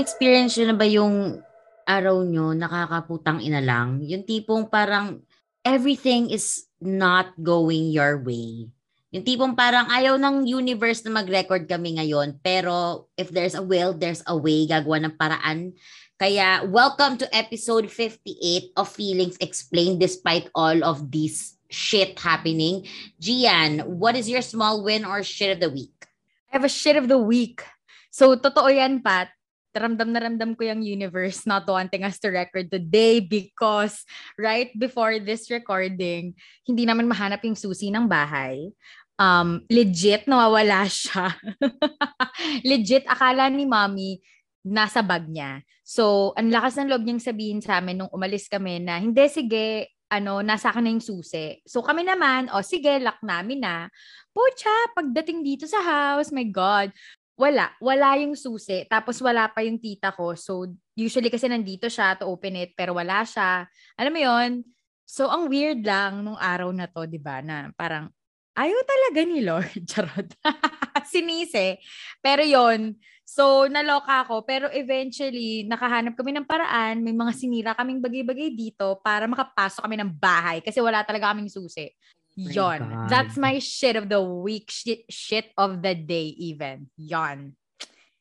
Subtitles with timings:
[0.00, 1.16] Healers na experience yun na ba yung
[1.84, 4.00] araw nyo, nakakaputang ina lang?
[4.00, 5.20] Yung tipong parang
[5.60, 8.72] everything is not going your way.
[9.12, 13.92] Yung tipong parang ayaw ng universe na mag-record kami ngayon, pero if there's a will,
[13.92, 15.76] there's a way, gagawa ng paraan.
[16.16, 22.88] Kaya welcome to episode 58 of Feelings Explained despite all of this shit happening.
[23.20, 26.08] Gian, what is your small win or shit of the week?
[26.48, 27.60] I have a shit of the week.
[28.08, 29.36] So, totoo yan, Pat
[29.74, 34.02] ramdam na ramdam ko yung universe not wanting us to record today because
[34.34, 36.34] right before this recording,
[36.66, 38.70] hindi naman mahanap yung susi ng bahay.
[39.20, 41.36] Um, legit, nawawala siya.
[42.70, 44.18] legit, akala ni mommy,
[44.64, 45.60] nasa bag niya.
[45.84, 49.92] So, ang lakas ng loob niyang sabihin sa amin nung umalis kami na, hindi, sige,
[50.10, 51.58] ano, nasa akin na yung susi.
[51.66, 53.86] So, kami naman, o oh, sige, lock namin na.
[54.34, 56.90] Pucha, pagdating dito sa house, my God,
[57.40, 57.72] wala.
[57.80, 58.84] Wala yung susi.
[58.84, 60.36] Tapos wala pa yung tita ko.
[60.36, 63.64] So, usually kasi nandito siya to open it, pero wala siya.
[63.96, 64.50] Alam mo yon
[65.08, 68.12] So, ang weird lang nung araw na to, di ba, na parang,
[68.54, 69.72] ayaw talaga ni Lord.
[69.90, 70.28] Charot.
[71.08, 71.80] Sinise.
[72.20, 74.42] Pero yon So, naloka ako.
[74.42, 77.00] Pero eventually, nakahanap kami ng paraan.
[77.00, 81.50] May mga sinira kaming bagay-bagay dito para makapasok kami ng bahay kasi wala talaga kaming
[81.50, 81.90] susi.
[82.48, 83.10] Yon.
[83.12, 84.72] That's my shit of the week.
[84.72, 86.88] Shit, shit of the day even.
[86.96, 87.52] Yon.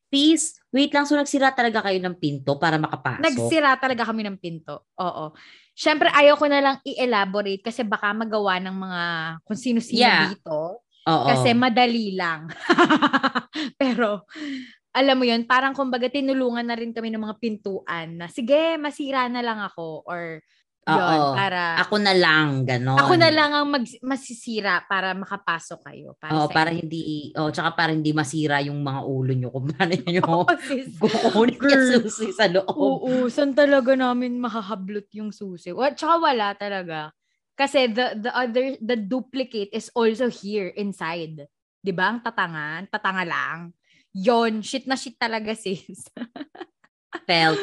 [0.10, 0.58] Peace.
[0.74, 3.22] Wait lang, so nagsira talaga kayo ng pinto para makapasok?
[3.22, 4.90] Nagsira talaga kami ng pinto.
[4.98, 5.38] Oo.
[5.78, 9.04] Siyempre, ayaw ko na lang i-elaborate kasi baka magawa ng mga
[9.46, 10.34] kung sino-sino yeah.
[10.34, 10.82] dito.
[10.84, 11.26] Oo.
[11.30, 12.50] Kasi madali lang.
[13.82, 14.26] Pero,
[14.92, 19.30] alam mo yun, parang kumbaga tinulungan na rin kami ng mga pintuan na, sige, masira
[19.30, 20.04] na lang ako.
[20.10, 20.42] Or,
[20.98, 21.62] yun, para...
[21.86, 22.98] Ako na lang, gano'n.
[22.98, 26.18] Ako na lang ang mag, masisira para makapasok kayo.
[26.18, 26.80] Para Oo, para inyo.
[26.82, 27.02] hindi,
[27.38, 30.26] oh, tsaka para hindi masira yung mga ulo nyo kung paano nyo
[30.98, 32.74] kukunin yung susi sa loob.
[32.74, 35.70] Oo, saan talaga namin makahablot yung susi?
[35.76, 37.14] What, tsaka wala talaga.
[37.60, 41.44] Kasi the, the other, the duplicate is also here inside.
[41.80, 42.16] Di ba?
[42.16, 43.60] Ang tatangan, tatanga lang.
[44.16, 46.08] Yon, shit na shit talaga sis.
[47.28, 47.60] Felt.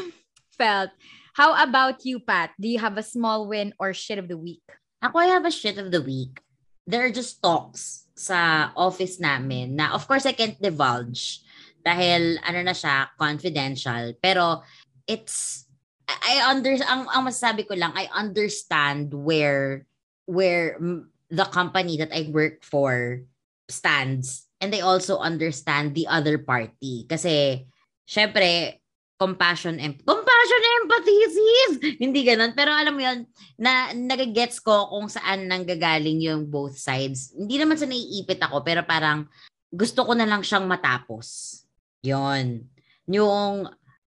[0.55, 0.93] Felt.
[1.37, 2.57] How about you, Pat?
[2.57, 4.65] Do you have a small win or shit of the week?
[5.05, 6.41] Ako, I have a shit of the week.
[6.89, 11.45] There are just talks sa office namin na of course I can't divulge
[11.85, 14.17] dahil ano na siya, confidential.
[14.17, 14.65] Pero
[15.05, 15.69] it's,
[16.09, 19.85] I under, ang, ang masasabi ko lang, I understand where,
[20.25, 20.81] where
[21.29, 23.21] the company that I work for
[23.69, 24.49] stands.
[24.65, 27.05] And they also understand the other party.
[27.05, 27.69] Kasi,
[28.09, 28.81] syempre,
[29.21, 30.01] compassion and
[30.47, 32.53] compassion empathy sis hindi ganun.
[32.55, 33.27] Pero alam mo yon
[33.59, 37.35] na nagagets ko kung saan nanggagaling yung both sides.
[37.35, 39.27] Hindi naman sa naiipit ako pero parang
[39.75, 41.61] gusto ko na lang siyang matapos.
[42.07, 42.63] Yon
[43.11, 43.67] yung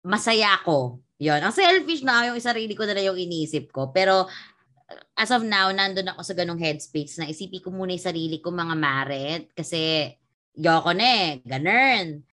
[0.06, 1.02] masaya ako.
[1.20, 3.90] Yon ang selfish na yung sarili ko na lang yung iniisip ko.
[3.90, 4.30] Pero
[5.18, 8.54] as of now nandun ako sa ganung headspace na isipin ko muna yung sarili ko
[8.54, 9.44] mga maret.
[9.58, 10.14] Kasi
[10.54, 11.30] yoko na eh.
[11.42, 12.30] Ganun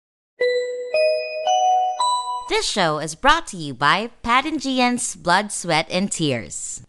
[2.52, 6.84] This show is brought to you by Pat and Gian's Blood, Sweat, and Tears.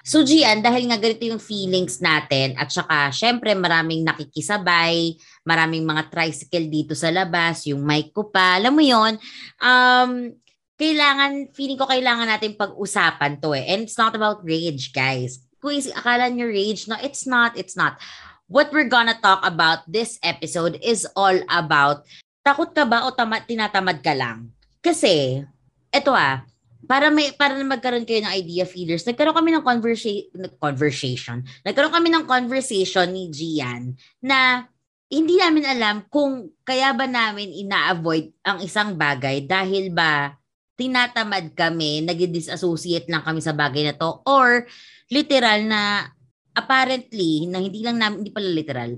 [0.00, 6.08] So Gian, dahil nga ganito yung feelings natin at saka syempre maraming nakikisabay, maraming mga
[6.08, 9.20] tricycle dito sa labas, yung mic ko pa, alam mo yon
[9.60, 10.32] um,
[10.80, 13.76] kailangan, feeling ko kailangan natin pag-usapan to eh.
[13.76, 15.44] And it's not about rage, guys.
[15.60, 18.00] Kung akala nyo rage, no, it's not, it's not.
[18.48, 22.08] What we're gonna talk about this episode is all about
[22.42, 24.50] takot ka ba o tama, tinatamad ka lang?
[24.82, 25.42] Kasi,
[25.94, 26.42] eto ah,
[26.82, 30.26] para may para magkaroon kayo ng idea feeders, nagkaroon kami ng conversation
[30.58, 31.38] conversation.
[31.62, 34.66] Nagkaroon kami ng conversation ni Gian na
[35.06, 40.34] hindi namin alam kung kaya ba namin ina-avoid ang isang bagay dahil ba
[40.74, 44.66] tinatamad kami, nag-disassociate lang kami sa bagay na to or
[45.12, 46.10] literal na
[46.56, 48.90] apparently na hindi lang namin hindi pala literal,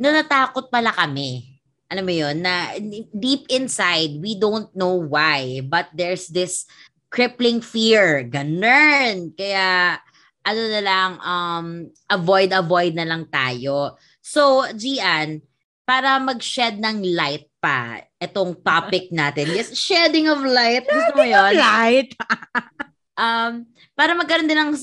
[0.00, 1.55] natatakot pala kami
[1.86, 2.74] alam mo yon na
[3.14, 6.66] deep inside, we don't know why, but there's this
[7.10, 8.26] crippling fear.
[8.26, 9.32] Ganun.
[9.38, 9.98] Kaya,
[10.46, 11.66] ano na lang, um,
[12.10, 13.98] avoid, avoid na lang tayo.
[14.18, 15.42] So, Gian,
[15.86, 19.54] para mag-shed ng light pa itong topic natin.
[19.54, 20.86] Yes, shedding of light.
[20.86, 21.54] Gusto mo yun?
[21.54, 22.10] light.
[23.22, 23.62] um,
[23.94, 24.74] para magkaroon din ng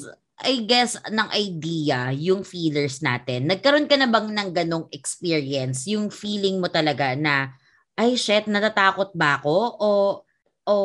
[0.43, 3.47] I guess, ng idea yung feelers natin.
[3.47, 5.87] Nagkaroon ka na bang ng ganong experience?
[5.87, 7.55] Yung feeling mo talaga na,
[7.95, 9.55] ay shit, natatakot ba ako?
[9.79, 9.89] O,
[10.67, 10.75] o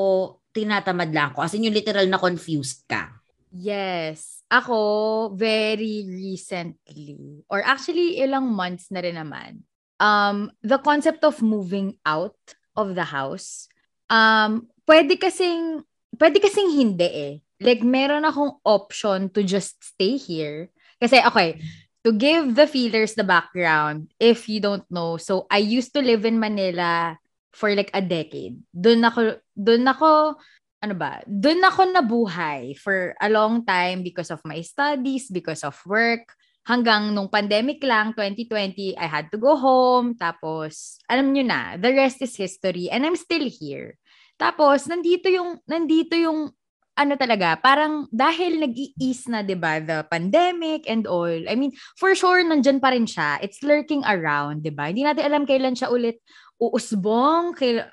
[0.54, 1.42] tinatamad lang ako?
[1.42, 3.18] As in yung literal na confused ka?
[3.50, 4.46] Yes.
[4.48, 9.66] Ako, very recently, or actually ilang months na rin naman,
[10.00, 12.38] um, the concept of moving out
[12.78, 13.68] of the house,
[14.08, 15.84] um, pwede kasing,
[16.16, 17.34] pwede kasing hindi eh.
[17.58, 20.70] Like, meron akong option to just stay here.
[21.02, 21.58] Kasi, okay,
[22.06, 26.24] to give the feelers the background, if you don't know, so I used to live
[26.24, 27.18] in Manila
[27.52, 28.62] for like a decade.
[28.70, 30.38] Doon ako, doon ako,
[30.78, 35.74] ano ba, doon ako nabuhay for a long time because of my studies, because of
[35.82, 36.38] work,
[36.68, 40.12] hanggang nung pandemic lang, 2020, I had to go home.
[40.14, 42.92] Tapos, alam nyo na, the rest is history.
[42.92, 43.96] And I'm still here.
[44.36, 46.52] Tapos, nandito yung, nandito yung,
[46.98, 51.30] ano talaga, parang dahil nag-i-ease na, di ba, the pandemic and all.
[51.30, 53.38] I mean, for sure, nandyan pa rin siya.
[53.38, 54.90] It's lurking around, di ba?
[54.90, 56.18] Hindi natin alam kailan siya ulit
[56.58, 57.86] uusbong, kail,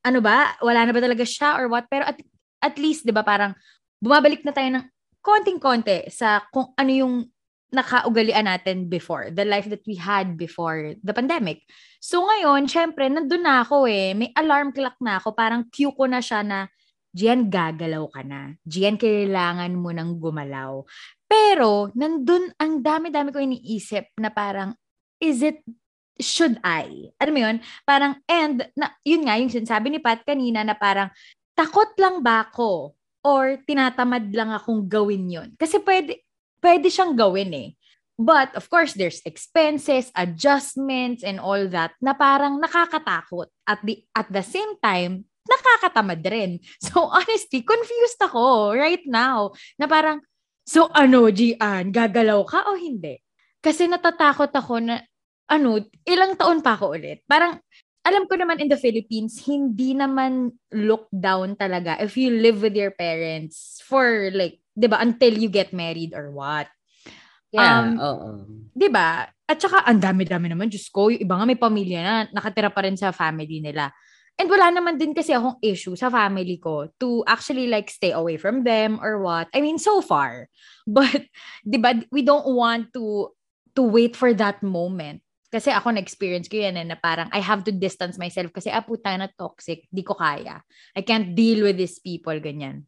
[0.00, 1.84] ano ba, wala na ba talaga siya or what?
[1.92, 2.16] Pero at,
[2.64, 3.52] at least, di ba, parang
[4.00, 4.84] bumabalik na tayo ng
[5.20, 7.14] konting-konti sa kung ano yung
[7.68, 11.68] nakaugalian natin before, the life that we had before the pandemic.
[12.00, 14.16] So ngayon, syempre, nandun na ako eh.
[14.16, 15.36] May alarm clock na ako.
[15.36, 16.72] Parang cue ko na siya na,
[17.12, 18.52] Gian, gagalaw ka na.
[18.62, 20.84] Gian, kailangan mo nang gumalaw.
[21.28, 24.72] Pero, nandun, ang dami-dami ko iniisip na parang,
[25.20, 25.60] is it,
[26.18, 27.12] should I?
[27.20, 27.56] Alam mo yun?
[27.84, 31.08] Parang, and, na, yun nga, yung sinasabi ni Pat kanina na parang,
[31.56, 32.96] takot lang ba ako?
[33.24, 35.48] Or tinatamad lang akong gawin yun?
[35.58, 36.22] Kasi pwede,
[36.62, 37.70] pwede siyang gawin eh.
[38.18, 43.46] But of course, there's expenses, adjustments, and all that na parang nakakatakot.
[43.62, 46.60] At the, at the same time, nakakatamad rin.
[46.84, 49.56] So honestly, confused ako right now.
[49.80, 50.20] Na parang,
[50.62, 53.18] so ano, Gian, gagalaw ka o hindi?
[53.58, 55.02] Kasi natatakot ako na,
[55.48, 57.24] ano, ilang taon pa ako ulit.
[57.24, 57.56] Parang,
[58.06, 62.72] alam ko naman in the Philippines, hindi naman look down talaga if you live with
[62.72, 66.70] your parents for like 'di ba, until you get married or what.
[67.50, 68.28] Yeah, um, oo.
[68.72, 69.26] 'Di ba?
[69.48, 72.84] At saka ang dami-dami naman, just ko, yung iba nga may pamilya na nakatira pa
[72.84, 73.90] rin sa family nila.
[74.38, 78.38] And wala naman din kasi akong issue sa family ko to actually like stay away
[78.38, 79.50] from them or what.
[79.50, 80.46] I mean, so far.
[80.86, 81.26] But,
[81.66, 83.34] di ba, we don't want to
[83.74, 85.26] to wait for that moment.
[85.48, 88.84] Kasi ako na-experience ko yan eh, na parang I have to distance myself kasi ah,
[88.84, 90.60] puta na toxic, di ko kaya.
[90.94, 92.84] I can't deal with these people, ganyan.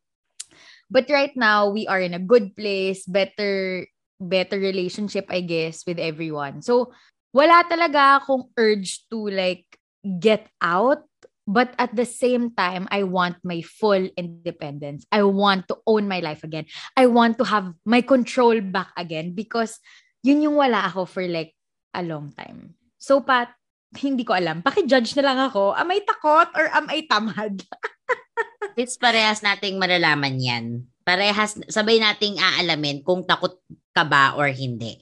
[0.91, 3.87] But right now, we are in a good place, better
[4.21, 6.61] better relationship, I guess, with everyone.
[6.61, 6.93] So,
[7.33, 9.65] wala talaga akong urge to like
[10.05, 11.10] get out.
[11.49, 15.05] But at the same time, I want my full independence.
[15.11, 16.67] I want to own my life again.
[16.95, 19.81] I want to have my control back again because
[20.23, 21.57] yun yung wala ako for like
[21.97, 22.79] a long time.
[23.01, 23.51] So, Pat,
[23.99, 24.63] hindi ko alam.
[24.63, 25.75] Paki-judge na lang ako.
[25.75, 27.65] Am I takot or am I tamad?
[28.81, 30.87] It's parehas nating malalaman yan.
[31.03, 33.59] Parehas, sabay nating aalamin kung takot
[33.91, 35.01] ka ba or hindi.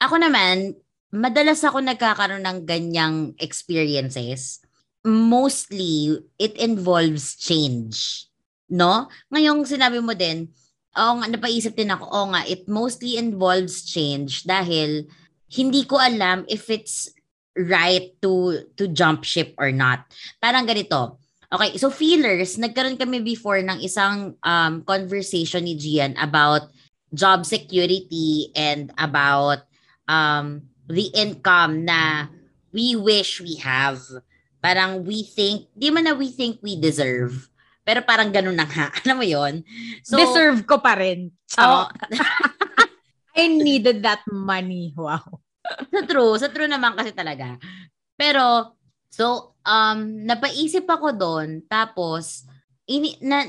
[0.00, 0.74] Ako naman,
[1.12, 4.64] madalas ako nagkakaroon ng ganyang experiences.
[5.06, 8.26] Mostly, it involves change.
[8.66, 9.06] No?
[9.30, 10.50] Ngayong sinabi mo din,
[10.98, 15.06] oh, nga, napaisip din ako, oh nga, it mostly involves change dahil
[15.46, 17.14] hindi ko alam if it's
[17.54, 20.04] right to to jump ship or not.
[20.42, 26.74] Parang ganito, Okay, so feelers, nagkaroon kami before ng isang um, conversation ni Gian about
[27.14, 29.62] job security and about
[30.10, 32.26] um, the income na
[32.74, 34.02] we wish we have.
[34.66, 37.46] Parang we think, di man na we think we deserve.
[37.86, 38.90] Pero parang ganun na nga.
[39.06, 39.62] Alam mo yon
[40.02, 41.30] so, Deserve ko pa rin.
[41.54, 41.86] Oh,
[43.38, 44.90] I needed that money.
[44.98, 45.22] Wow.
[45.94, 46.34] sa true.
[46.34, 47.62] Sa true naman kasi talaga.
[48.18, 48.74] Pero,
[49.06, 52.50] so, um, napaisip ako doon, tapos,
[52.90, 53.46] ini, na,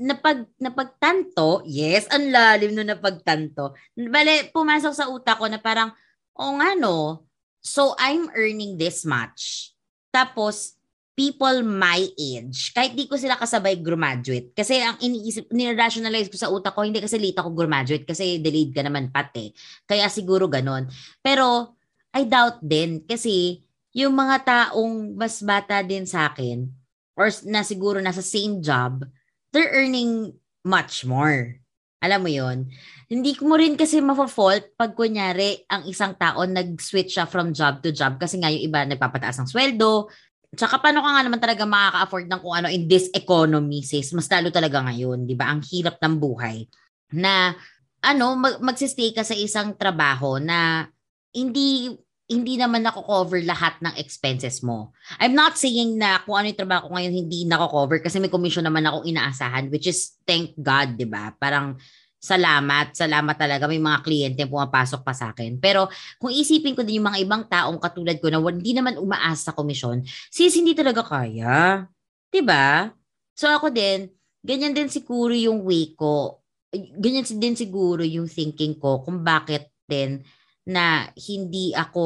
[0.00, 3.76] napag, napagtanto, yes, ang lalim no napagtanto.
[3.92, 5.92] Bale, pumasok sa utak ko na parang,
[6.32, 7.26] o oh, nga no,
[7.60, 9.73] so I'm earning this much.
[10.14, 10.78] Tapos,
[11.18, 16.50] people my age, kahit di ko sila kasabay graduate, kasi ang iniisip, nirationalize ko sa
[16.50, 19.50] utak ko, hindi kasi late ako graduate, kasi delayed ka naman pati.
[19.86, 20.86] Kaya siguro ganon.
[21.18, 21.74] Pero,
[22.14, 26.66] I doubt din, kasi yung mga taong mas bata din sa akin
[27.14, 29.06] or na siguro nasa same job,
[29.54, 30.34] they're earning
[30.66, 31.62] much more.
[32.04, 32.68] Alam mo yon
[33.08, 37.80] Hindi ko mo rin kasi mafa-fault pag kunyari ang isang tao nag-switch siya from job
[37.80, 40.12] to job kasi nga yung iba nagpapataas ng sweldo.
[40.54, 44.12] Tsaka paano ka nga naman talaga makaka-afford ng kung ano in this economy sis?
[44.12, 45.50] Mas lalo talaga ngayon, di ba?
[45.50, 46.68] Ang hirap ng buhay.
[47.16, 47.56] Na
[48.04, 50.86] ano, mag- magsistay ka sa isang trabaho na
[51.34, 51.90] hindi
[52.24, 54.96] hindi naman nako-cover lahat ng expenses mo.
[55.20, 58.64] I'm not saying na kung ano yung trabaho ko ngayon hindi nako-cover kasi may commission
[58.64, 61.36] naman akong inaasahan which is thank God, 'di ba?
[61.36, 61.76] Parang
[62.24, 63.68] salamat, salamat talaga.
[63.68, 65.60] May mga kliyente pumapasok pa sa akin.
[65.60, 69.52] Pero kung isipin ko din yung mga ibang taong katulad ko na hindi naman umaasa
[69.52, 70.00] sa komisyon,
[70.32, 71.84] sis, hindi talaga kaya.
[72.32, 72.88] 'Di ba?
[73.36, 74.08] So ako din,
[74.40, 76.40] ganyan din siguro yung way ko.
[76.72, 80.24] Ganyan din siguro yung thinking ko kung bakit din
[80.64, 82.04] na hindi ako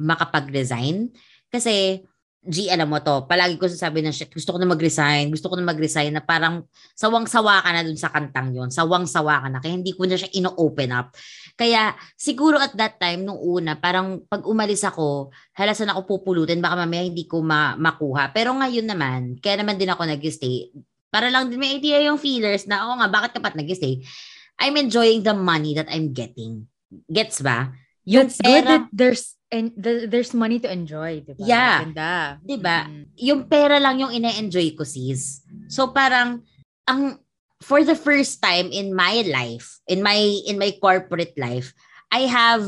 [0.00, 1.12] makapag-resign.
[1.52, 2.04] Kasi
[2.40, 5.60] G, alam mo to, palagi ko sasabi na shit, gusto ko na mag-resign, gusto ko
[5.60, 6.64] na mag-resign na parang
[6.96, 10.32] sawang-sawa ka na dun sa kantang yon sawang-sawa ka na, kaya hindi ko na siya
[10.32, 11.12] ino-open up.
[11.52, 16.80] Kaya siguro at that time, nung una, parang pag umalis ako, halasan ako pupulutin, baka
[16.80, 18.32] mamaya hindi ko ma- makuha.
[18.32, 20.72] Pero ngayon naman, kaya naman din ako nag-stay,
[21.12, 24.00] para lang din may idea yung feelers na, oo nga, bakit ka pat nag-stay?
[24.56, 26.64] I'm enjoying the money that I'm getting.
[27.12, 27.68] Gets ba?
[28.08, 31.42] Yung That's pera, good that there's and the, there's money to enjoy, di ba?
[31.42, 31.76] Yeah.
[31.82, 32.38] Ganda.
[32.38, 32.86] Di ba?
[32.86, 33.04] Mm-hmm.
[33.18, 35.42] Yung pera lang yung ine-enjoy ko, sis.
[35.66, 36.46] So parang,
[36.86, 37.18] ang,
[37.60, 40.16] for the first time in my life, in my,
[40.46, 41.74] in my corporate life,
[42.14, 42.62] I have,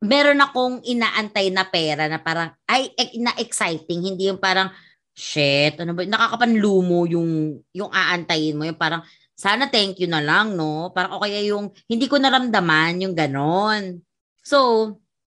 [0.00, 4.00] meron akong inaantay na pera na parang, ay, na exciting.
[4.14, 4.70] Hindi yung parang,
[5.10, 8.64] shit, ano ba, nakakapanlumo yung, yung aantayin mo.
[8.64, 9.02] Yung parang,
[9.34, 10.94] sana thank you na lang, no?
[10.94, 13.98] Parang, o kaya yung, hindi ko naramdaman yung ganon.
[14.40, 14.58] So,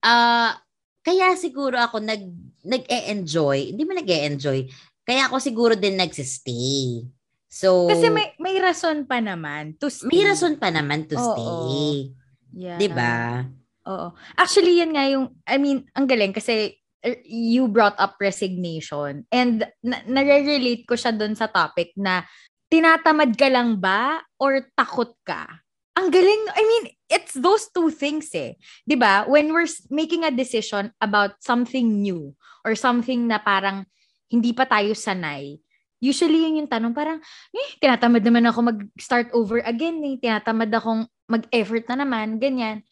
[0.06, 0.52] uh,
[1.02, 2.24] kaya siguro ako nag
[2.62, 4.70] nag-e-enjoy, hindi mo nag-e-enjoy.
[5.02, 7.10] Kaya ako siguro din nagsistay.
[7.52, 10.08] So Kasi may may rason pa naman to stay.
[10.08, 12.16] May rason pa naman to Oo, stay.
[12.56, 12.80] Yeah.
[12.80, 13.44] 'Di ba?
[13.92, 14.16] Oo.
[14.40, 19.68] Actually, yan nga yung I mean, ang galing kasi er, you brought up resignation and
[19.84, 22.24] na- nare-relate ko siya doon sa topic na
[22.72, 25.60] tinatamad ka lang ba or takot ka?
[26.00, 28.56] Ang galing, I mean, it's those two things eh.
[28.96, 29.28] ba?
[29.28, 32.32] When we're making a decision about something new
[32.64, 33.84] or something na parang
[34.32, 35.60] hindi pa tayo sanay,
[36.00, 37.20] usually yun yung tanong parang,
[37.52, 40.16] eh, tinatamad naman ako mag-start over again eh.
[40.16, 42.88] Tinatamad akong mag-effort na naman, ganyan.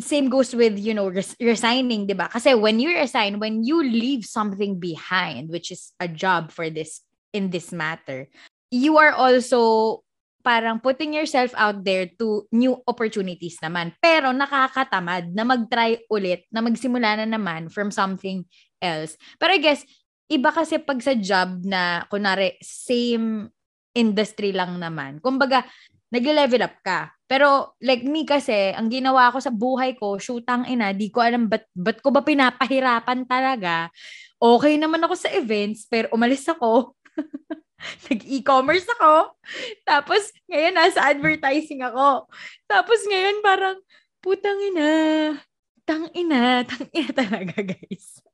[0.00, 2.32] Same goes with, you know, res- resigning, di ba?
[2.32, 7.04] Kasi when you resign, when you leave something behind, which is a job for this,
[7.34, 8.30] in this matter,
[8.70, 10.00] you are also
[10.44, 13.96] parang putting yourself out there to new opportunities naman.
[14.04, 18.44] Pero nakakatamad na mag-try ulit, na magsimula na naman from something
[18.84, 19.16] else.
[19.40, 19.88] Pero I guess,
[20.28, 23.48] iba kasi pag sa job na, kunwari, same
[23.96, 25.24] industry lang naman.
[25.24, 25.64] Kumbaga,
[26.12, 27.08] nag-level up ka.
[27.24, 31.48] Pero like me kasi, ang ginawa ko sa buhay ko, shootang ina, di ko alam
[31.48, 33.88] ba't, ba't ko ba pinapahirapan talaga.
[34.36, 36.92] Okay naman ako sa events, pero umalis ako.
[38.08, 39.34] nag-e-commerce ako.
[39.84, 42.28] Tapos, ngayon nasa advertising ako.
[42.68, 43.76] Tapos ngayon parang,
[44.24, 44.90] putang ina,
[45.84, 48.24] tang ina, tang ina talaga, guys.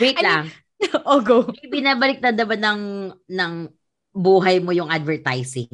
[0.00, 0.48] Wait lang.
[1.08, 1.48] oh, go.
[1.68, 3.52] Binabalik na ba ng, ng
[4.14, 5.70] buhay mo yung advertising?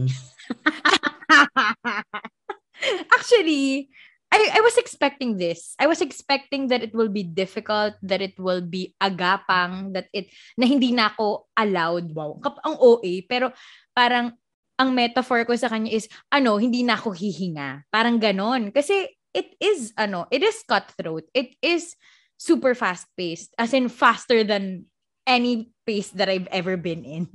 [3.12, 3.92] Actually,
[4.30, 5.74] I, I was expecting this.
[5.78, 10.30] I was expecting that it will be difficult, that it will be agapang, that it,
[10.54, 12.14] na hindi na ako allowed.
[12.14, 12.38] Wow.
[12.62, 13.26] Ang OA.
[13.26, 13.50] Pero
[13.90, 14.32] parang,
[14.78, 17.90] ang metaphor ko sa kanya is, ano, hindi na ako hihinga.
[17.90, 18.70] Parang ganon.
[18.70, 21.26] Kasi it is, ano, it is cutthroat.
[21.34, 21.98] It is
[22.38, 23.52] super fast-paced.
[23.58, 24.86] As in, faster than
[25.26, 27.28] any pace that I've ever been in.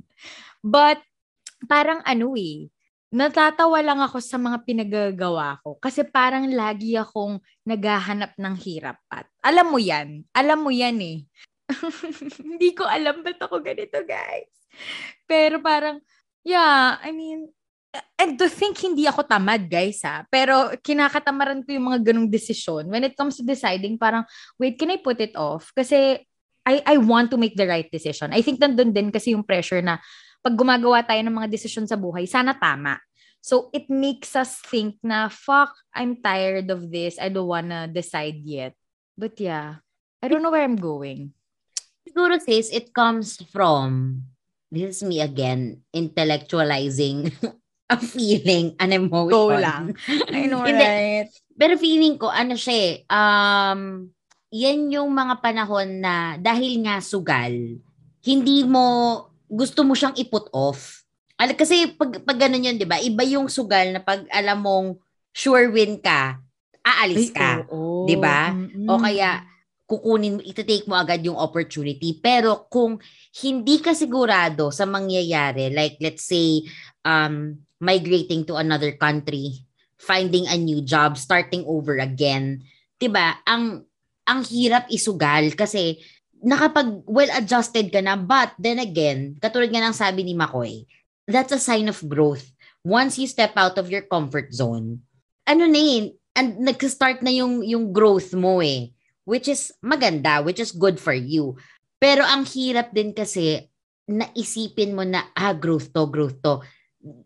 [0.64, 0.98] But,
[1.64, 2.68] parang ano eh,
[3.14, 9.30] natatawa lang ako sa mga pinagagawa ko kasi parang lagi akong naghahanap ng hirap at
[9.38, 11.18] alam mo yan alam mo yan eh.
[12.46, 14.50] Hindi ko alam ba't ako ganito guys.
[15.26, 16.02] Pero parang
[16.42, 17.50] yeah I mean
[18.18, 20.26] and to think hindi ako tamad guys ha.
[20.26, 22.90] Pero kinakatamaran ko yung mga ganong desisyon.
[22.90, 24.26] When it comes to deciding parang
[24.58, 25.70] wait can I put it off?
[25.72, 26.20] Kasi
[26.66, 28.34] I I want to make the right decision.
[28.34, 30.02] I think nandun din kasi yung pressure na
[30.46, 33.02] pag gumagawa tayo ng mga desisyon sa buhay, sana tama.
[33.42, 37.18] So it makes us think na, fuck, I'm tired of this.
[37.18, 38.78] I don't wanna decide yet.
[39.18, 39.82] But yeah,
[40.22, 41.34] I don't know where I'm going.
[42.06, 44.22] Siguro sis, it comes from,
[44.70, 47.34] this is me again, intellectualizing
[47.90, 49.34] a feeling, an emotion.
[49.34, 49.98] Go lang.
[50.30, 51.26] I know, right?
[51.58, 54.06] Pero feeling ko, ano siya eh, um,
[54.54, 57.50] yan yung mga panahon na dahil nga sugal,
[58.22, 61.02] hindi mo gusto mo siyang i-put off.
[61.36, 62.96] Al kasi pag, pag ganun yun, di ba?
[63.00, 64.88] Iba yung sugal na pag alam mong
[65.36, 66.40] sure win ka,
[66.80, 67.66] aalis ka.
[67.68, 68.54] oh, di ba?
[68.54, 68.88] Mm-hmm.
[68.88, 69.44] O kaya,
[69.86, 72.18] kukunin mo, iti-take mo agad yung opportunity.
[72.18, 72.98] Pero kung
[73.44, 76.64] hindi ka sigurado sa mangyayari, like let's say,
[77.04, 79.62] um, migrating to another country,
[80.00, 82.64] finding a new job, starting over again,
[82.96, 83.40] 'di ba?
[83.44, 83.84] Ang
[84.26, 86.02] ang hirap isugal kasi
[86.44, 90.84] nakapag well-adjusted ka na, but then again, katulad nga ng sabi ni Makoy,
[91.28, 92.56] that's a sign of growth.
[92.86, 95.02] once you step out of your comfort zone,
[95.42, 98.94] ano na yun, and nag-start na yung, yung growth mo eh.
[99.26, 101.58] Which is maganda, which is good for you.
[101.98, 103.58] Pero ang hirap din kasi,
[104.06, 106.62] naisipin mo na, ah, growth to, growth to.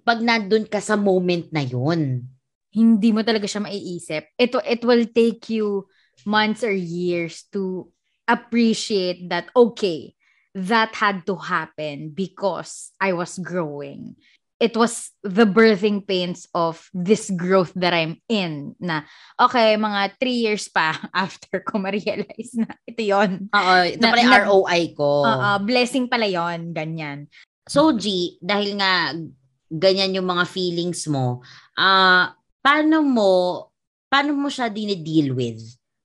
[0.00, 2.24] Pag nandun ka sa moment na yun.
[2.72, 4.32] Hindi mo talaga siya maiisip.
[4.40, 5.84] It, it will take you
[6.24, 7.92] months or years to
[8.32, 10.14] appreciate that, okay,
[10.54, 14.16] that had to happen because I was growing.
[14.60, 19.08] It was the birthing pains of this growth that I'm in na,
[19.40, 24.20] okay, mga three years pa after ko ma-realize na ito yon Oo, ito Na- pala
[24.20, 25.24] yung ROI ko.
[25.24, 27.24] Oo, blessing pala yon ganyan.
[27.64, 29.16] So, G, dahil nga
[29.72, 31.40] ganyan yung mga feelings mo,
[31.80, 33.32] ah paano mo,
[34.12, 35.60] paano mo siya dine-deal with?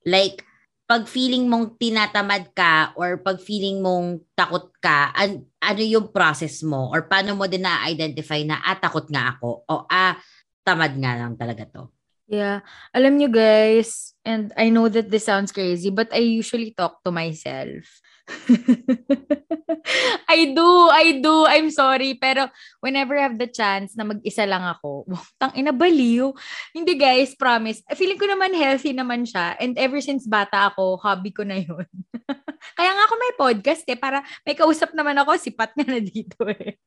[0.07, 0.45] Like,
[0.85, 6.61] pag feeling mong tinatamad ka or pag feeling mong takot ka, an- ano yung process
[6.61, 6.93] mo?
[6.93, 9.65] Or paano mo din na-identify na, ah, takot nga ako?
[9.65, 10.13] O, ah,
[10.61, 11.89] tamad nga lang talaga to.
[12.25, 12.65] Yeah.
[12.93, 17.13] Alam nyo guys, and I know that this sounds crazy, but I usually talk to
[17.13, 17.85] myself.
[20.25, 21.45] I do, I do.
[21.45, 22.17] I'm sorry.
[22.17, 22.49] Pero
[22.81, 25.05] whenever I have the chance na mag-isa lang ako,
[25.39, 26.33] tang inabaliw.
[26.73, 27.85] Hindi guys, promise.
[27.93, 29.57] Feeling ko naman healthy naman siya.
[29.61, 31.85] And ever since bata ako, hobby ko na yun.
[32.77, 36.49] Kaya nga ako may podcast eh, para may kausap naman ako, sipat nga na dito
[36.49, 36.81] eh.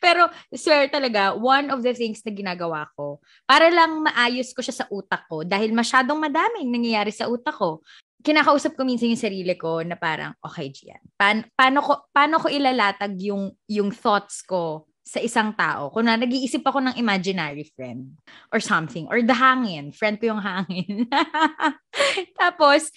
[0.00, 4.84] Pero swear talaga, one of the things na ginagawa ko, para lang maayos ko siya
[4.84, 7.84] sa utak ko, dahil masyadong madaming nangyayari sa utak ko,
[8.26, 12.50] kinakausap ko minsan yung sarili ko na parang, okay, Gian, pan- paano, ko, paano ko
[12.50, 15.94] ilalatag yung, yung thoughts ko sa isang tao?
[15.94, 18.18] Kung na nag-iisip ako ng imaginary friend
[18.50, 21.06] or something, or the hangin, friend ko yung hangin.
[22.42, 22.90] Tapos,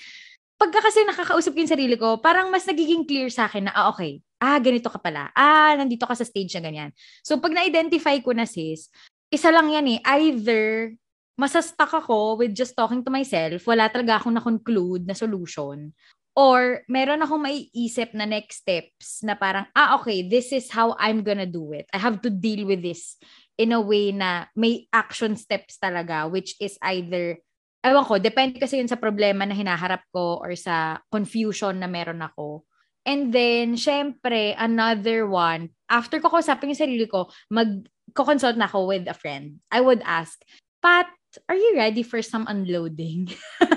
[0.58, 3.94] pagka kasi nakakausap ko yung sarili ko, parang mas nagiging clear sa akin na, ah,
[3.94, 5.30] okay, ah, ganito ka pala.
[5.38, 6.90] Ah, nandito ka sa stage na ganyan.
[7.22, 8.90] So, pag na-identify ko na sis,
[9.30, 10.98] isa lang yan eh, either
[11.40, 15.96] masastuck ako with just talking to myself, wala talaga akong na-conclude na solution,
[16.36, 21.24] or meron akong maiisip na next steps na parang, ah, okay, this is how I'm
[21.24, 21.88] gonna do it.
[21.96, 23.16] I have to deal with this
[23.56, 27.40] in a way na may action steps talaga, which is either
[27.84, 32.20] ewan ko, depende kasi yun sa problema na hinaharap ko or sa confusion na meron
[32.20, 32.68] ako.
[33.08, 39.08] And then, syempre, another one, after ko kausapin yung sarili ko, mag-consult na ako with
[39.08, 39.64] a friend.
[39.72, 40.36] I would ask,
[40.84, 41.08] Pat,
[41.48, 43.30] are you ready for some unloading?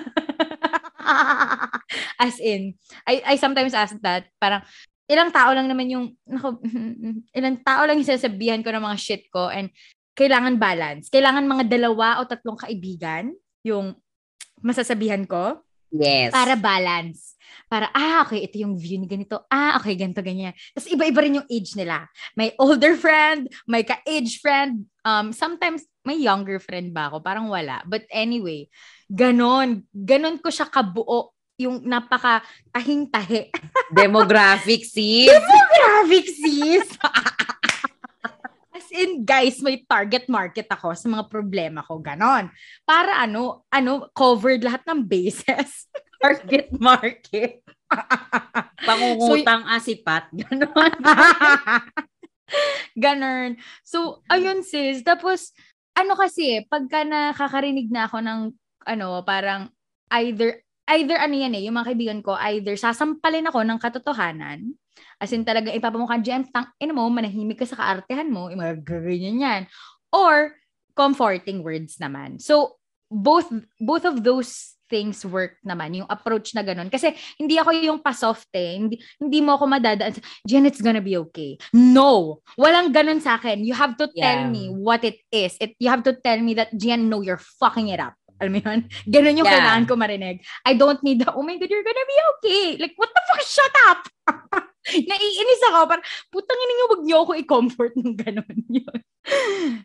[2.23, 4.63] As in, I, I sometimes ask that, parang,
[5.11, 6.57] ilang tao lang naman yung, naku,
[7.39, 9.69] ilang tao lang yung sasabihan ko ng mga shit ko and
[10.17, 11.13] kailangan balance.
[11.13, 13.33] Kailangan mga dalawa o tatlong kaibigan
[13.67, 13.97] yung
[14.63, 15.61] masasabihan ko
[15.93, 16.33] Yes.
[16.33, 17.37] para balance.
[17.69, 19.49] Para, ah, okay, ito yung view ni ganito.
[19.49, 20.53] Ah, okay, ganito, ganyan.
[20.77, 22.05] Tapos iba-iba rin yung age nila.
[22.37, 24.85] May older friend, may ka-age friend.
[25.05, 27.25] Um, sometimes, may younger friend ba ako?
[27.25, 27.81] Parang wala.
[27.89, 28.69] But anyway,
[29.09, 29.89] ganon.
[29.89, 31.33] Ganon ko siya kabuo.
[31.57, 32.45] Yung napaka
[32.77, 33.53] tahing-tahi.
[33.89, 35.33] Demographic, sis.
[35.33, 36.89] Demographic, sis!
[38.93, 41.97] In, guys, may target market ako sa mga problema ko.
[41.97, 42.53] Ganon.
[42.85, 45.89] Para ano, ano, covered lahat ng bases.
[46.23, 47.65] Target market.
[48.87, 50.29] Pangungutang asipat.
[50.31, 50.93] Ganon.
[53.05, 53.51] Ganon.
[53.81, 55.01] So, ayun sis.
[55.01, 55.57] Tapos,
[55.97, 58.41] ano kasi, pagka nakakarinig na ako ng,
[58.87, 59.73] ano, parang
[60.13, 60.61] either,
[60.93, 64.77] either ano yan eh, yung mga kaibigan ko, either sasampalin ako ng katotohanan,
[65.21, 68.83] as in talaga ipapamukha dyan, tang, ina mo, manahimik ka sa kaartehan mo, yung mga
[68.85, 69.63] ganyan yan.
[70.13, 70.53] Or,
[70.93, 72.37] comforting words naman.
[72.37, 72.77] So,
[73.09, 73.49] both,
[73.81, 76.93] both of those things work naman, yung approach na ganun.
[76.93, 78.77] Kasi hindi ako yung pa-soft eh.
[78.77, 80.13] Hindi, hindi mo ako madadaan.
[80.45, 81.57] Jen, it's gonna be okay.
[81.73, 82.45] No!
[82.61, 83.65] Walang ganun sa akin.
[83.65, 84.53] You have to tell Yeah.
[84.53, 85.57] me what it is.
[85.65, 88.13] It, you have to tell me that, Jen, no, you're fucking it up.
[88.37, 88.85] Alam mo yun?
[89.17, 89.65] Ganun yung Yeah.
[89.65, 90.45] kailangan ko marinig.
[90.69, 92.67] I don't need the, oh my God, you're gonna be okay.
[92.77, 93.41] Like, what the fuck?
[93.49, 94.01] Shut up!
[95.11, 95.79] Naiinis ako.
[95.87, 98.59] Parang, putang ina niyo, wag niyo ako i-comfort ng ganun.
[98.83, 99.01] Yun.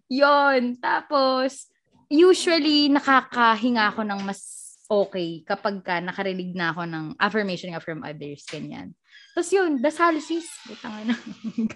[0.10, 0.62] Yun.
[0.82, 1.70] Tapos,
[2.10, 4.58] usually, nakakahinga ako ng mas
[4.88, 8.96] okay kapag ka nakarinig na ako ng affirmation nga from others, ganyan.
[9.36, 10.48] Tapos yun, dasal sis.
[10.66, 11.16] Butang na.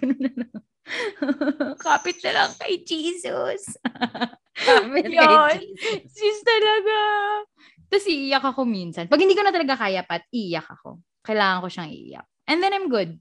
[0.02, 0.62] Ganun na lang.
[1.84, 3.78] Kapit na lang kay Jesus.
[4.50, 5.62] Kapit kay.
[5.62, 6.10] Jesus.
[6.10, 6.98] Sis talaga.
[7.86, 9.06] Tapos iiyak ako minsan.
[9.06, 10.98] Pag hindi ko na talaga kaya, Pat, iiyak ako.
[11.22, 12.26] Kailangan ko siyang iiyak.
[12.52, 13.16] And then I'm good.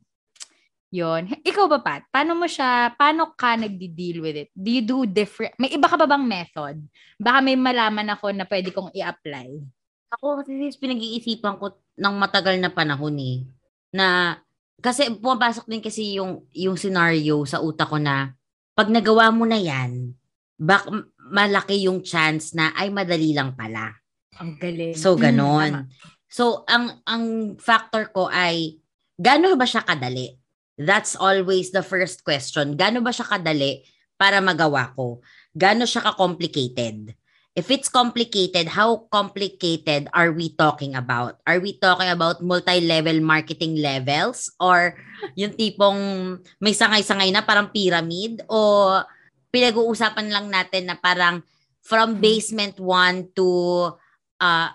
[0.91, 1.31] Yon.
[1.39, 2.03] Ikaw ba, Pat?
[2.11, 4.49] Paano mo siya, paano ka nagdi-deal with it?
[4.51, 6.83] Do you do different, may iba ka ba bang method?
[7.15, 9.55] Baka may malaman ako na pwede kong i-apply.
[10.11, 13.47] Ako sis, pinag-iisipan ko ng matagal na panahon eh.
[13.95, 14.35] Na,
[14.83, 18.35] kasi pumapasok din kasi yung, yung scenario sa utak ko na,
[18.75, 20.11] pag nagawa mo na yan,
[20.59, 20.91] bak
[21.31, 23.95] malaki yung chance na ay madali lang pala.
[24.43, 24.91] Ang galing.
[24.91, 25.71] So, Mm, ganon.
[25.71, 25.87] tama.
[26.27, 27.23] so, ang ang
[27.55, 28.80] factor ko ay,
[29.21, 30.33] gaano ba siya kadali?
[30.81, 32.73] That's always the first question.
[32.73, 33.85] Gaano ba siya kadali
[34.17, 35.21] para magawa ko?
[35.53, 37.13] Gaano siya ka-complicated?
[37.51, 41.37] If it's complicated, how complicated are we talking about?
[41.43, 44.49] Are we talking about multi-level marketing levels?
[44.57, 44.95] Or
[45.35, 45.99] yung tipong
[46.63, 48.41] may sangay-sangay na parang pyramid?
[48.47, 48.89] O
[49.51, 51.43] pinag-uusapan lang natin na parang
[51.83, 53.49] from basement 1 to
[54.39, 54.69] uh,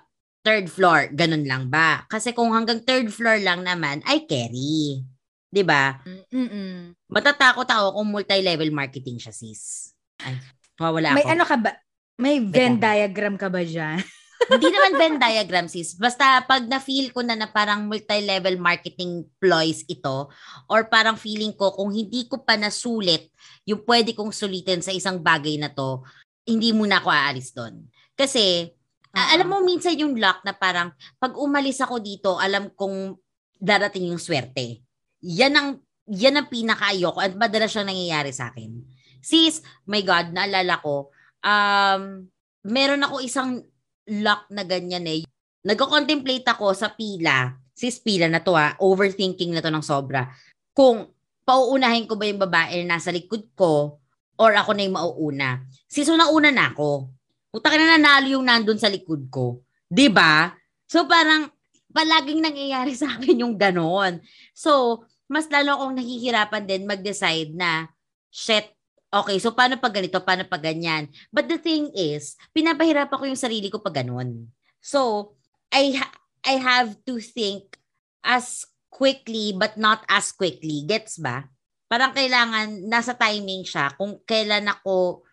[0.47, 2.07] third floor, ganun lang ba?
[2.07, 5.03] Kasi kung hanggang third floor lang naman, ay carry.
[5.51, 5.99] 'Di ba?
[6.31, 6.95] Mm-mm.
[7.11, 9.91] Matatakot ako kung multi-level marketing siya, sis.
[10.23, 10.39] Ay,
[10.79, 11.33] mawala May ako.
[11.35, 11.71] ano ka ba?
[12.17, 13.99] May Venn diagram ka ba dyan?
[14.53, 15.99] Hindi naman Venn diagram, sis.
[15.99, 20.31] Basta pag na-feel ko na na parang multi-level marketing ploys ito,
[20.71, 23.33] or parang feeling ko kung hindi ko pa nasulit
[23.67, 26.05] yung pwede kong sulitin sa isang bagay na to,
[26.47, 27.89] hindi muna ako aalis doon.
[28.15, 28.76] Kasi,
[29.17, 29.29] Oo.
[29.33, 33.17] alam mo minsan yung luck na parang pag umalis ako dito, alam kong
[33.57, 34.85] darating yung swerte.
[35.25, 35.69] Yan ang
[36.07, 38.79] yan ang pinakaayoko at madalas siyang nangyayari sa akin.
[39.19, 41.11] Sis, my God, naalala ko,
[41.43, 42.23] um,
[42.63, 43.65] meron ako isang
[44.07, 45.27] luck na ganyan eh.
[45.67, 50.31] Nagko-contemplate ako sa pila, sis pila na to ha, overthinking na to ng sobra.
[50.71, 51.11] Kung
[51.43, 53.99] pauunahin ko ba yung babae na nasa likod ko
[54.39, 55.67] or ako na yung mauuna.
[55.91, 57.11] Sis, so nauna na ako.
[57.51, 59.63] Puta ka na nanalo yung nandun sa likod ko.
[59.89, 60.53] 'Di ba?
[60.87, 61.51] So parang
[61.97, 64.21] palaging nangyayari sa akin yung ganon.
[64.53, 65.01] So,
[65.33, 67.89] mas lalo akong nahihirapan din mag-decide na,
[68.29, 68.69] shit,
[69.09, 71.09] okay, so paano pag ganito, paano pag ganyan?
[71.33, 74.53] But the thing is, pinapahirapan ko yung sarili ko pag ganun.
[74.85, 75.33] So,
[75.73, 77.81] I, ha- I have to think
[78.21, 80.85] as quickly but not as quickly.
[80.85, 81.49] Gets ba?
[81.89, 85.25] Parang kailangan, nasa timing siya kung kailan ako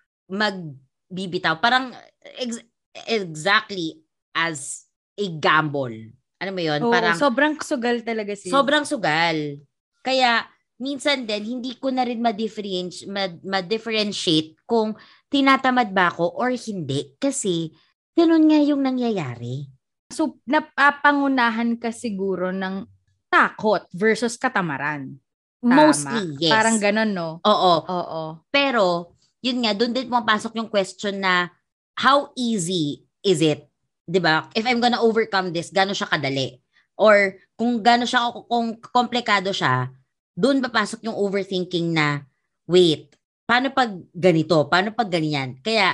[1.14, 1.62] magbibitaw.
[1.62, 1.94] Parang
[2.42, 2.66] ex-
[3.06, 4.02] exactly
[4.34, 6.10] as a gamble.
[6.42, 6.82] Ano mo yun?
[6.82, 8.50] Oo, Parang sobrang sugal talaga si.
[8.50, 9.62] Sobrang sugal.
[10.02, 10.44] Kaya,
[10.82, 13.06] minsan din, hindi ko na rin ma-differentiate,
[13.46, 14.98] ma-differentiate kung
[15.30, 17.14] tinatamad ba ako or hindi.
[17.22, 17.70] Kasi,
[18.18, 19.70] ganun nga yung nangyayari.
[20.12, 22.90] So, napapangunahan ka siguro ng
[23.30, 25.16] takot versus katamaran.
[25.64, 25.88] Tama.
[25.88, 26.52] Mostly, yes.
[26.52, 27.30] Parang ganun, no?
[27.48, 27.76] Oo.
[27.88, 28.24] Oo.
[28.52, 29.13] Pero,
[29.44, 31.52] yun nga, doon din pumapasok yung question na,
[32.00, 33.70] how easy is it?
[34.08, 34.48] 'Di ba?
[34.58, 36.58] If I'm gonna overcome this, gano'n siya kadali?
[36.98, 39.92] Or, kung gano'n siya, kung komplikado siya,
[40.34, 42.26] doon papasok yung overthinking na,
[42.66, 43.14] wait,
[43.46, 44.66] paano pag ganito?
[44.72, 45.60] Paano pag ganyan?
[45.62, 45.94] Kaya,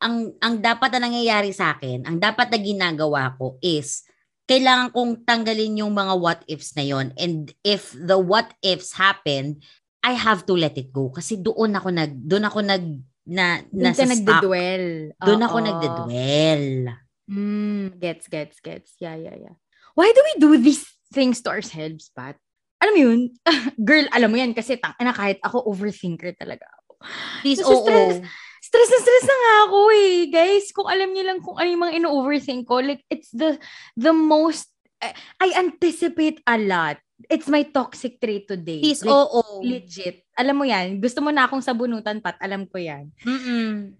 [0.00, 4.06] ang ang dapat na nangyayari sa akin, ang dapat na ginagawa ko is,
[4.50, 9.62] kailangan kong tanggalin yung mga what ifs na yon and if the what ifs happen
[10.00, 12.84] I have to let it go kasi doon ako nag doon ako nag
[13.30, 15.14] na Doon nasa nagdedwell.
[15.22, 16.66] Doon ako nagdedwell.
[17.30, 18.98] Mm, gets, gets, gets.
[18.98, 19.56] Yeah, yeah, yeah.
[19.94, 20.82] Why do we do these
[21.14, 22.34] things to ourselves, Pat?
[22.82, 23.20] Alam mo yun?
[23.88, 26.92] Girl, alam mo yan kasi tang, na kahit ako overthinker talaga ako.
[27.44, 27.86] Please, oo.
[27.86, 28.18] stress.
[28.60, 30.16] Stress na stress na nga ako eh.
[30.28, 33.56] Guys, kung alam niyo lang kung ano yung mga ino-overthink ko, like, it's the,
[33.94, 36.98] the most, I, I anticipate a lot.
[37.28, 38.80] It's my toxic trait today.
[38.80, 39.60] Please, Like, oo.
[39.60, 40.24] Legit.
[40.38, 40.96] Alam mo yan.
[41.02, 42.40] Gusto mo na akong sabunutan, Pat.
[42.40, 43.12] Alam ko yan.
[43.26, 43.92] Mm-mm.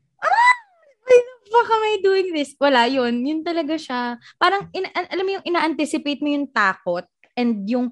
[1.04, 2.54] Why the fuck am I doing this?
[2.56, 3.20] Wala, yun.
[3.26, 4.16] Yun talaga siya.
[4.38, 7.04] Parang, ina- alam mo yung ina-anticipate mo yung takot
[7.34, 7.90] and yung,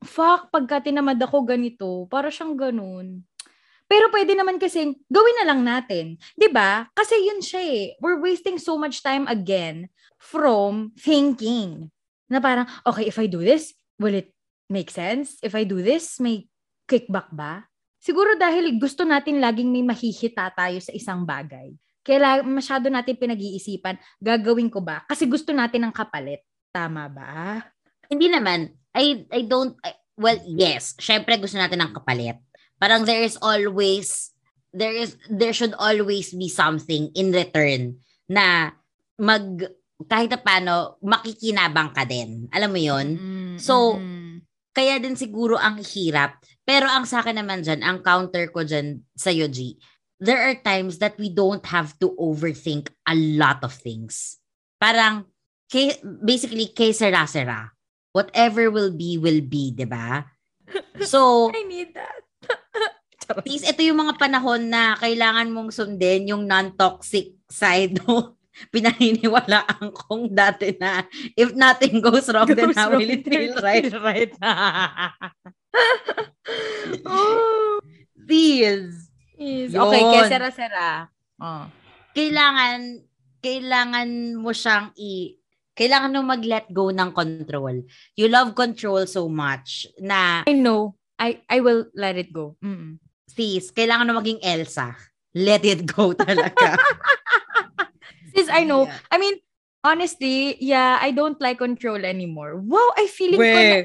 [0.00, 3.20] fuck, pagka tinamad ako ganito, para siyang ganun.
[3.90, 6.14] Pero pwede naman kasi, gawin na lang natin.
[6.38, 6.86] 'Di ba?
[6.94, 7.84] Kasi yun siya eh.
[7.98, 11.90] We're wasting so much time again from thinking.
[12.30, 14.30] Na parang, okay, if I do this, will it
[14.70, 15.36] make sense?
[15.42, 16.46] If I do this, may
[16.86, 17.66] kickback ba?
[18.00, 21.74] Siguro dahil gusto natin laging may mahihita tayo sa isang bagay.
[22.00, 25.04] Kaya masyado natin pinag-iisipan, gagawin ko ba?
[25.04, 26.40] Kasi gusto natin ng kapalit.
[26.72, 27.60] Tama ba?
[28.08, 28.72] Hindi naman.
[28.96, 30.96] I, I don't, I- well, yes.
[30.96, 32.40] Syempre gusto natin ng kapalit.
[32.80, 34.32] Parang there is always,
[34.72, 38.00] there is, there should always be something in return
[38.32, 38.72] na
[39.20, 39.60] mag,
[40.08, 42.48] kahit na paano, makikinabang ka din.
[42.48, 44.29] Alam mo yon Mm, So, mm.
[44.70, 46.38] Kaya din siguro ang hirap.
[46.62, 49.74] Pero ang sa akin naman dyan, ang counter ko dyan sa G,
[50.22, 54.38] there are times that we don't have to overthink a lot of things.
[54.78, 55.26] Parang,
[55.66, 57.74] kay, basically, kay sera-sera.
[58.14, 60.22] Whatever will be, will be, di ba?
[61.02, 62.22] So, I need that.
[63.46, 68.39] Please, ito yung mga panahon na kailangan mong sundin yung non-toxic side mo.
[68.68, 73.88] Pinaniniwalaan kong dati na if nothing goes wrong, then Goes how will it feel right?
[74.04, 74.32] right.
[77.08, 77.80] oh,
[78.28, 79.10] Please.
[79.40, 79.72] is.
[79.72, 81.08] Okay, kaya sera-sera.
[81.40, 81.64] Oh.
[82.12, 83.00] Kailangan,
[83.40, 85.40] kailangan mo siyang i,
[85.72, 87.80] kailangan mo mag-let go ng control.
[88.12, 91.00] You love control so much na, I know.
[91.16, 92.60] I I will let it go.
[92.60, 93.00] Mm-mm.
[93.30, 94.92] sis, kailangan mo maging Elsa.
[95.32, 96.76] Let it go talaga.
[98.34, 98.86] Sis, I know.
[98.86, 98.98] Yeah.
[99.10, 99.36] I mean,
[99.84, 102.56] honestly, yeah, I don't like control anymore.
[102.56, 103.78] Wow, I feeling ko na,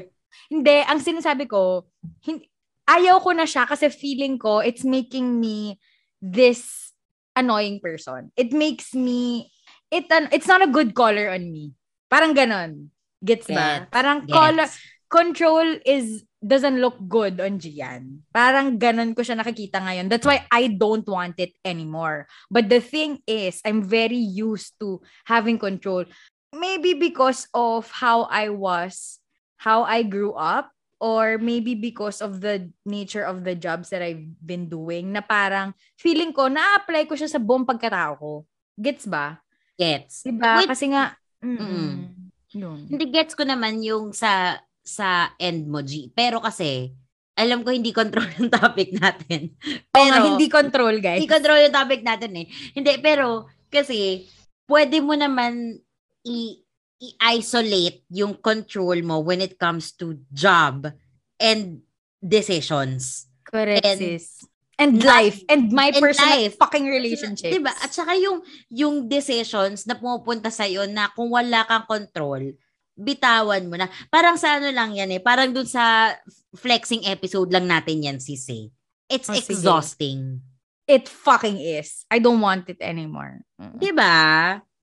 [0.50, 1.86] hindi, ang sinasabi ko,
[2.22, 2.48] hindi,
[2.86, 5.80] ayaw ko na siya kasi feeling ko it's making me
[6.22, 6.92] this
[7.34, 8.30] annoying person.
[8.36, 9.50] It makes me,
[9.90, 11.74] it an, it's not a good color on me.
[12.08, 12.92] Parang ganon.
[13.24, 13.88] Gets ba?
[13.90, 14.32] Parang Gets.
[14.32, 14.68] color,
[15.10, 18.22] control is doesn't look good on Gian.
[18.30, 20.06] Parang ganun ko siya nakikita ngayon.
[20.06, 22.30] That's why I don't want it anymore.
[22.46, 26.06] But the thing is, I'm very used to having control.
[26.54, 29.18] Maybe because of how I was,
[29.58, 30.70] how I grew up,
[31.02, 35.74] or maybe because of the nature of the jobs that I've been doing, na parang
[36.00, 38.32] feeling ko, na-apply ko siya sa buong pagkatao ko.
[38.78, 39.42] Gets ba?
[39.76, 40.24] Gets.
[40.24, 40.64] Diba?
[40.64, 40.70] Wait.
[40.70, 41.12] Kasi nga,
[41.44, 42.16] mm Mm.
[42.56, 42.88] Yun.
[42.88, 44.56] Hindi gets ko naman yung sa
[44.86, 46.14] sa end mo, G.
[46.14, 46.94] Pero kasi,
[47.34, 49.52] alam ko hindi control yung topic natin.
[49.92, 51.18] Oo nga, Pero, hindi control, guys.
[51.18, 52.46] Hindi control yung topic natin eh.
[52.72, 54.24] Hindi, pero, kasi,
[54.64, 55.76] pwede mo naman
[56.22, 56.62] i-
[56.96, 60.88] i-isolate yung control mo when it comes to job
[61.36, 61.82] and
[62.22, 63.28] decisions.
[63.44, 64.46] Correct, And- sis.
[64.76, 65.40] And life.
[65.48, 66.60] And my and personal life.
[66.60, 67.48] fucking relationships.
[67.48, 67.72] Diba?
[67.72, 72.52] At saka yung, yung decisions na pumupunta sa'yo na kung wala kang control,
[72.96, 73.86] bitawan mo na.
[74.08, 75.20] Parang sa ano lang yan eh.
[75.20, 76.16] Parang dun sa
[76.56, 78.72] flexing episode lang natin yan, sis eh.
[79.06, 79.52] It's Oh, sige.
[79.52, 80.40] exhausting.
[80.88, 82.08] It fucking is.
[82.08, 83.42] I don't want it anymore.
[83.60, 83.76] Mm.
[83.78, 84.16] Diba?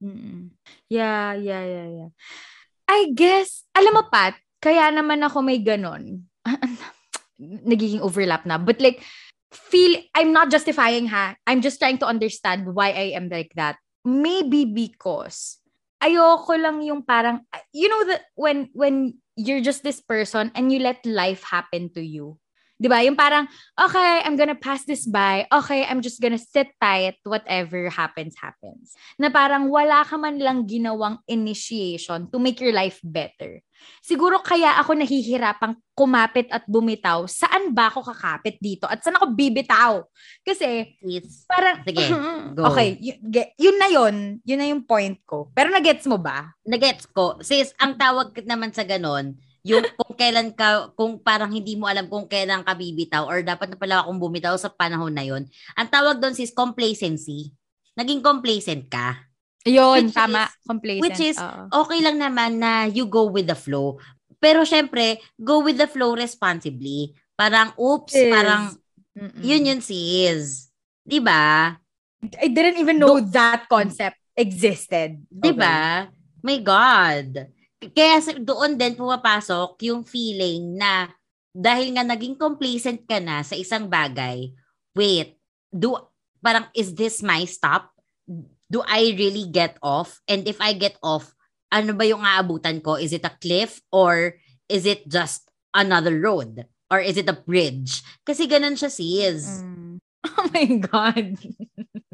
[0.04, 0.52] Mm-mm.
[0.88, 2.10] Yeah, yeah, yeah, yeah.
[2.86, 6.28] I guess, alam mo, Pat, kaya naman ako may ganon.
[7.40, 8.60] Nagiging overlap na.
[8.60, 9.02] But like,
[9.52, 11.36] feel, I'm not justifying ha.
[11.48, 13.80] I'm just trying to understand why I am like that.
[14.04, 15.63] Maybe because
[16.04, 20.80] ayoko lang yung parang, you know, that when, when you're just this person and you
[20.80, 22.38] let life happen to you.
[22.84, 23.00] Di ba?
[23.00, 23.48] Yung parang,
[23.80, 25.48] okay, I'm gonna pass this by.
[25.48, 27.16] Okay, I'm just gonna sit tight.
[27.24, 28.92] Whatever happens, happens.
[29.16, 33.64] Na parang wala ka man lang ginawang initiation to make your life better.
[34.04, 37.24] Siguro kaya ako nahihirapang kumapit at bumitaw.
[37.30, 38.90] Saan ba ako kakapit dito?
[38.90, 40.04] At saan ako bibitaw?
[40.42, 42.10] Kasi It's, parang, Sige,
[42.58, 42.68] go.
[42.70, 43.20] okay, y-
[43.56, 44.44] yun na yun.
[44.44, 45.54] Yun na yung point ko.
[45.54, 46.52] Pero nagets mo ba?
[46.66, 47.38] nagets ko.
[47.44, 52.12] Sis, ang tawag naman sa ganon, yung kung kailan ka, kung parang hindi mo alam
[52.12, 55.48] kung kailan ka bibitaw or dapat na pala akong bumitaw sa panahon na yon.
[55.80, 57.56] Ang tawag doon sis complacency.
[57.96, 59.24] Naging complacent ka.
[59.64, 60.44] Yun, Which tama.
[60.52, 61.04] is- Complacent.
[61.04, 61.64] which is, oo.
[61.86, 63.96] Okay lang naman na you go with the flow.
[64.38, 67.16] Pero syempre, go with the flow responsibly.
[67.34, 68.28] Parang, oops, Is.
[68.28, 68.76] parang,
[69.16, 69.40] Mm-mm.
[69.40, 70.68] yun yun sis.
[71.06, 71.76] 'Di ba?
[72.42, 75.22] I didn't even know that concept existed.
[75.30, 76.08] 'Di ba?
[76.44, 77.48] My God.
[77.94, 81.08] Kaya doon din pumapasok yung feeling na
[81.52, 84.50] dahil nga naging complacent ka na sa isang bagay,
[84.92, 85.36] wait,
[85.70, 85.94] do
[86.40, 87.92] parang is this my stop?
[88.72, 90.22] Do I really get off?
[90.28, 91.34] And if I get off,
[91.74, 92.96] ano ba yung aabutan ko?
[92.96, 94.38] Is it a cliff or
[94.70, 96.66] is it just another road?
[96.94, 98.06] Or is it a bridge?
[98.22, 99.66] Kasi ganun siya sis.
[99.66, 99.98] Mm.
[100.40, 101.36] Oh my God.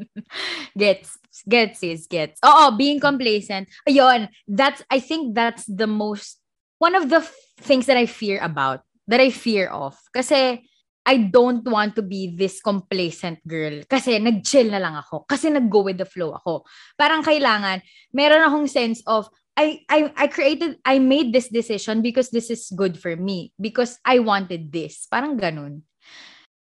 [0.78, 2.40] gets, gets, sis, gets.
[2.42, 3.68] Oo, being complacent.
[3.86, 6.42] Ayun, that's, I think that's the most,
[6.78, 7.22] one of the
[7.62, 9.94] things that I fear about, that I fear of.
[10.10, 10.66] Kasi,
[11.10, 13.82] I don't want to be this complacent girl.
[13.90, 15.26] Kasi nag-chill na lang ako.
[15.26, 16.62] Kasi nag-go with the flow ako.
[16.94, 17.82] Parang kailangan,
[18.14, 19.26] meron akong sense of,
[19.58, 23.50] I, I, I created, I made this decision because this is good for me.
[23.58, 25.10] Because I wanted this.
[25.10, 25.82] Parang ganun.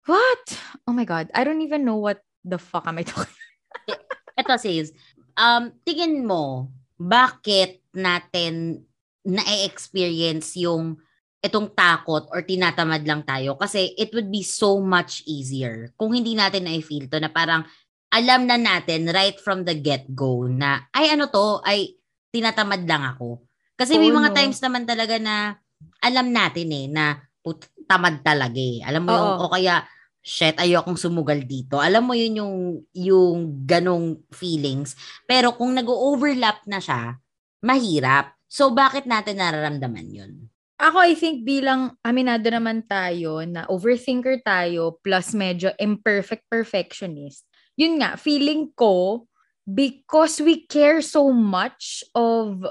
[0.09, 0.45] What?
[0.89, 1.29] Oh my God.
[1.37, 3.37] I don't even know what the fuck am I talking
[4.39, 4.95] Ito sis,
[5.37, 8.87] um, tingin mo, bakit natin
[9.27, 10.97] na-experience yung
[11.39, 13.55] itong takot or tinatamad lang tayo?
[13.55, 17.63] Kasi it would be so much easier kung hindi natin na-feel to na parang
[18.09, 21.95] alam na natin right from the get-go na ay ano to, ay
[22.33, 23.45] tinatamad lang ako.
[23.79, 24.37] Kasi may Oo, mga no?
[24.37, 25.55] times naman talaga na
[26.03, 28.83] alam natin eh na put, tamad talaga eh.
[28.83, 29.45] Alam mo yung, Oo.
[29.47, 29.87] o kaya
[30.19, 31.79] shit, ayokong sumugal dito.
[31.79, 32.57] Alam mo yun yung,
[32.93, 34.99] yung ganong feelings.
[35.25, 37.17] Pero kung nag-overlap na siya,
[37.65, 38.37] mahirap.
[38.49, 40.48] So, bakit natin nararamdaman yun?
[40.79, 47.43] Ako, I think bilang aminado naman tayo na overthinker tayo plus medyo imperfect perfectionist.
[47.75, 49.27] Yun nga, feeling ko,
[49.67, 52.63] because we care so much of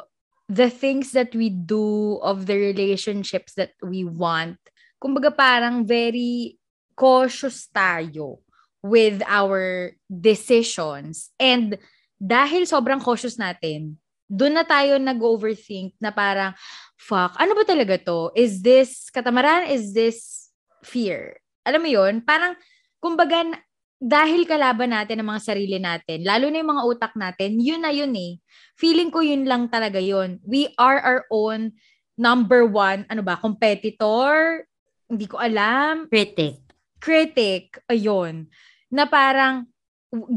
[0.47, 4.55] the things that we do, of the relationships that we want,
[5.03, 6.55] kumbaga parang very
[6.95, 8.39] cautious tayo
[8.79, 11.35] with our decisions.
[11.35, 11.75] And
[12.15, 13.99] dahil sobrang cautious natin,
[14.31, 16.55] doon na tayo nag-overthink na parang,
[16.97, 18.33] fuck, ano ba talaga to?
[18.33, 19.69] Is this katamaran?
[19.69, 20.49] Is this
[20.81, 21.37] fear?
[21.63, 22.57] Alam mo yon Parang,
[22.99, 23.45] kumbaga,
[23.97, 27.89] dahil kalaban natin ang mga sarili natin, lalo na yung mga utak natin, yun na
[27.89, 28.37] yun eh.
[28.77, 30.37] Feeling ko yun lang talaga yun.
[30.45, 31.73] We are our own
[32.17, 34.65] number one, ano ba, competitor?
[35.09, 36.09] Hindi ko alam.
[36.09, 36.61] Critic.
[37.01, 38.49] Critic, ayun.
[38.89, 39.65] Na parang,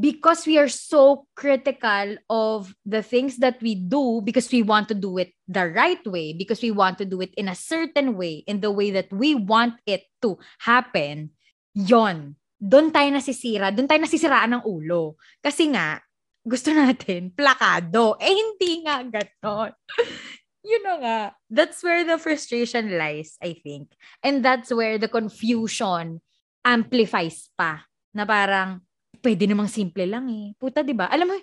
[0.00, 4.94] because we are so critical of the things that we do because we want to
[4.94, 8.42] do it the right way, because we want to do it in a certain way,
[8.46, 11.30] in the way that we want it to happen,
[11.74, 15.16] yon doon tayo nasisira, doon tayo nasisiraan ng ulo.
[15.40, 16.02] Kasi nga,
[16.44, 18.20] gusto natin, plakado.
[18.20, 19.72] Eh, hindi nga ganon.
[20.68, 23.96] you know nga, that's where the frustration lies, I think.
[24.20, 26.20] And that's where the confusion
[26.60, 27.88] amplifies pa.
[28.12, 28.84] Na parang,
[29.20, 30.56] pwede namang simple lang eh.
[30.56, 31.08] Puta, di ba?
[31.12, 31.34] Alam mo,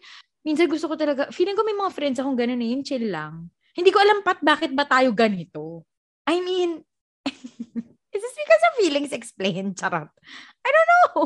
[0.44, 3.48] minsan gusto ko talaga, feeling ko may mga friends akong ganun eh, yung chill lang.
[3.78, 5.86] Hindi ko alam pat bakit ba tayo ganito.
[6.26, 6.82] I mean,
[8.13, 9.78] is this because of feelings explained?
[9.78, 10.10] Charot.
[10.66, 11.22] I don't know.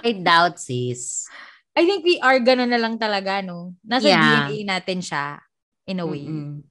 [0.00, 1.26] I doubt, sis.
[1.72, 3.76] I think we are ganun na lang talaga, no?
[3.84, 4.48] Nasa Yeah.
[4.48, 5.40] DNA natin siya,
[5.88, 6.24] in a way.
[6.24, 6.64] Mm-mm.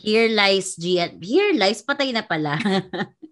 [0.00, 1.20] Here lies Gian.
[1.20, 2.56] Here lies, patay na pala.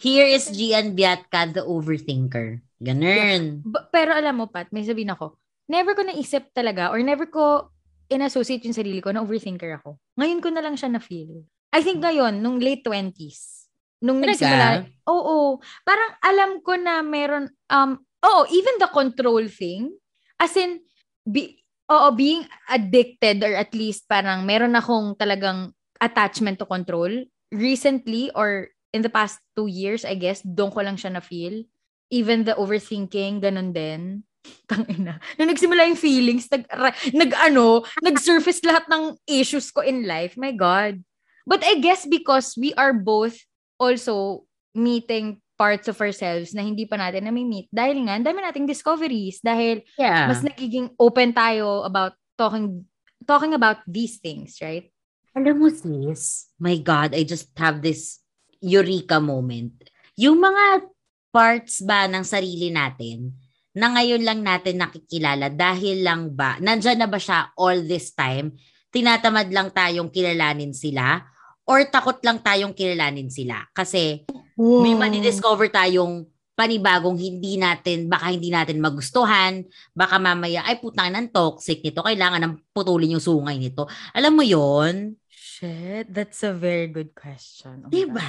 [0.00, 2.64] Here is Gian Biatka, the overthinker.
[2.80, 3.64] Ganun.
[3.64, 5.36] B- pero alam mo, Pat, may sabihin ako,
[5.68, 7.72] never ko naisip talaga or never ko
[8.06, 9.98] in-associate yung sarili ko na overthinker ako.
[10.16, 11.44] Ngayon ko na lang siya na-feel.
[11.74, 13.68] I think ngayon, nung late 20s,
[14.00, 14.32] nung Talaga?
[14.32, 14.68] nagsimula,
[15.10, 19.90] oo, parang alam ko na meron, um, oo, even the control thing,
[20.38, 20.80] as in,
[21.26, 21.58] be,
[21.90, 27.10] oo, being addicted or at least parang meron akong talagang attachment to control
[27.50, 31.68] recently or in the past two years, I guess, doon ko lang siya na-feel.
[32.08, 34.24] Even the overthinking, ganun din.
[34.70, 35.20] Tangina.
[35.36, 40.34] Nung nagsimula yung feelings, nag, ra- nag ano, nag-surface lahat ng issues ko in life.
[40.40, 41.02] My God.
[41.44, 43.36] But I guess because we are both
[43.78, 47.72] also meeting parts of ourselves na hindi pa natin nami-meet.
[47.72, 49.40] Dahil nga, dami nating discoveries.
[49.40, 50.28] Dahil Yeah.
[50.28, 52.84] mas nagiging open tayo about talking
[53.24, 54.92] talking about these things, right?
[55.36, 58.20] Alam mo, sis, my God, I just have this
[58.66, 59.70] eureka moment.
[60.18, 60.90] Yung mga
[61.30, 63.30] parts ba ng sarili natin
[63.76, 68.56] na ngayon lang natin nakikilala dahil lang ba, nandyan na ba siya all this time,
[68.90, 71.22] tinatamad lang tayong kilalanin sila
[71.68, 73.62] or takot lang tayong kilalanin sila?
[73.70, 74.26] Kasi
[74.56, 76.24] may madi-discover tayong
[76.56, 79.60] panibagong hindi natin, baka hindi natin magustuhan,
[79.92, 83.84] baka mamaya, ay putang ng toxic nito, kailangan ng putulin yung sungay nito.
[84.16, 85.20] Alam mo yon
[85.56, 87.88] Shit, that's a very good question.
[87.88, 88.20] Oh Diba?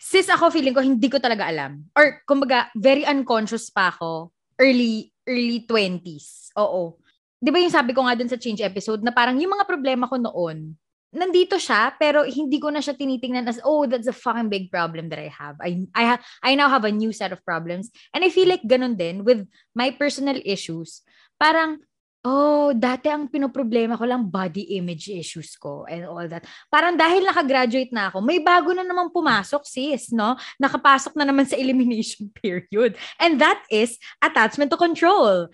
[0.00, 1.84] Sis, ako feeling ko, hindi ko talaga alam.
[1.92, 4.32] Or, kumbaga, very unconscious pa ako.
[4.56, 6.56] Early, early 20s.
[6.56, 6.96] Oo.
[7.36, 10.08] Di ba yung sabi ko nga dun sa change episode na parang yung mga problema
[10.08, 10.72] ko noon,
[11.12, 15.12] nandito siya, pero hindi ko na siya tinitingnan as, oh, that's a fucking big problem
[15.12, 15.60] that I have.
[15.60, 17.92] I, I, ha- I now have a new set of problems.
[18.16, 19.44] And I feel like ganun din with
[19.76, 21.04] my personal issues.
[21.36, 21.84] Parang,
[22.26, 26.42] oh, dati ang pinoproblema ko lang body image issues ko and all that.
[26.66, 30.34] Parang dahil nakagraduate na ako, may bago na naman pumasok, sis, no?
[30.58, 32.98] Nakapasok na naman sa elimination period.
[33.22, 35.46] And that is attachment to control,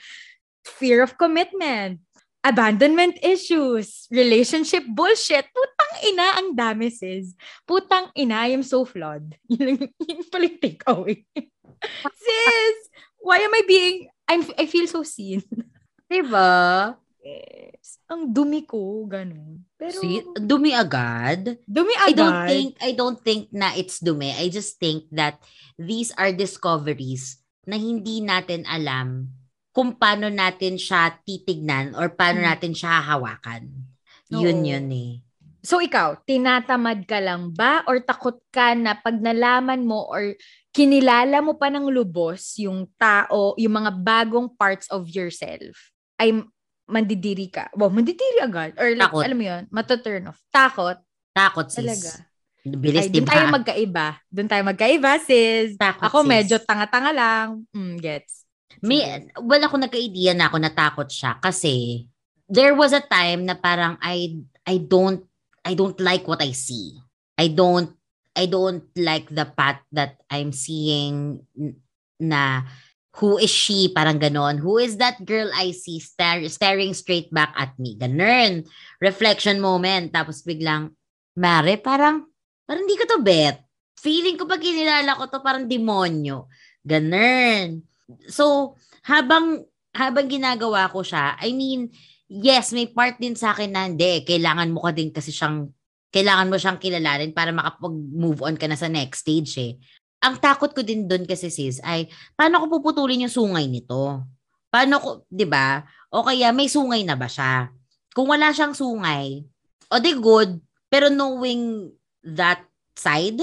[0.65, 2.01] fear of commitment,
[2.41, 5.45] abandonment issues, relationship bullshit.
[5.53, 7.37] Putang ina, ang dami, sis.
[7.69, 9.37] Putang ina, I'm so flawed.
[9.53, 11.21] Yun, yun pala yung takeaway.
[12.25, 12.79] sis,
[13.21, 15.45] why am I being, I'm, I feel so seen.
[16.13, 16.53] Diba?
[17.23, 17.97] Yes.
[18.05, 19.65] Ang dumi ko, ganun.
[19.81, 21.57] Pero, See, dumi agad.
[21.65, 22.19] dumi I agad.
[22.19, 24.29] don't think I don't think na it's dumi.
[24.37, 25.41] I just think that
[25.81, 29.31] these are discoveries na hindi natin alam
[29.73, 32.49] kung paano natin siya titignan or paano Hmm.
[32.53, 33.73] natin siya hahawakan.
[34.29, 34.69] Yun Oo.
[34.69, 35.13] yun eh.
[35.63, 40.35] So ikaw, tinatamad ka lang ba or takot ka na pag nalaman mo or
[40.75, 45.92] kinilala mo pa ng lubos yung tao, yung mga bagong parts of yourself,
[46.23, 46.31] ay
[46.87, 47.67] mandidiri ka.
[47.75, 48.79] Wow, mandidiri agad.
[48.79, 49.23] Or like, Takot.
[49.27, 50.39] alam mo yun, mataturn off.
[50.55, 50.99] Takot.
[51.35, 51.83] Takot sis.
[51.83, 52.11] Talaga.
[52.63, 53.55] Bilis, Ay, doon tayo ba?
[53.59, 54.07] magkaiba.
[54.31, 55.75] Doon tayo magkaiba, sis.
[55.75, 56.29] Takot, Ako sis.
[56.31, 57.67] medyo tanga-tanga lang.
[57.75, 58.47] Mm, gets.
[58.83, 59.03] May,
[59.39, 62.07] well, ako nagka-idea na ako natakot siya kasi
[62.51, 65.23] there was a time na parang I I don't
[65.63, 66.99] I don't like what I see.
[67.39, 67.95] I don't
[68.35, 71.47] I don't like the path that I'm seeing
[72.19, 72.67] na
[73.21, 74.57] who is she parang ganon.
[74.57, 78.01] Who is that girl I see star- staring straight back at me?
[78.01, 78.65] Ganon.
[79.05, 80.13] Reflection moment.
[80.13, 80.97] Tapos biglang,
[81.37, 82.29] Mare, parang,
[82.65, 83.65] parang di ko to bet.
[84.01, 86.49] Feeling ko pag kinilala ko to parang demonyo.
[86.85, 87.85] Ganon.
[88.29, 91.93] So, habang habang ginagawa ko siya, I mean,
[92.29, 95.69] yes, may part din sa akin na hindi, kailangan mo ka din kasi siyang
[96.13, 99.73] kailangan mo siyang kilalanin para makapag-move on ka na sa next stage eh.
[100.23, 102.07] Ang takot ko din doon kasi sis ay
[102.39, 104.23] paano ko puputulin yung sungay nito?
[104.71, 105.83] Paano ko, 'di ba?
[106.15, 107.69] O kaya may sungay na ba siya?
[108.15, 109.43] Kung wala siyang sungay,
[109.91, 111.91] o di good, pero knowing
[112.23, 112.63] that
[112.95, 113.41] side,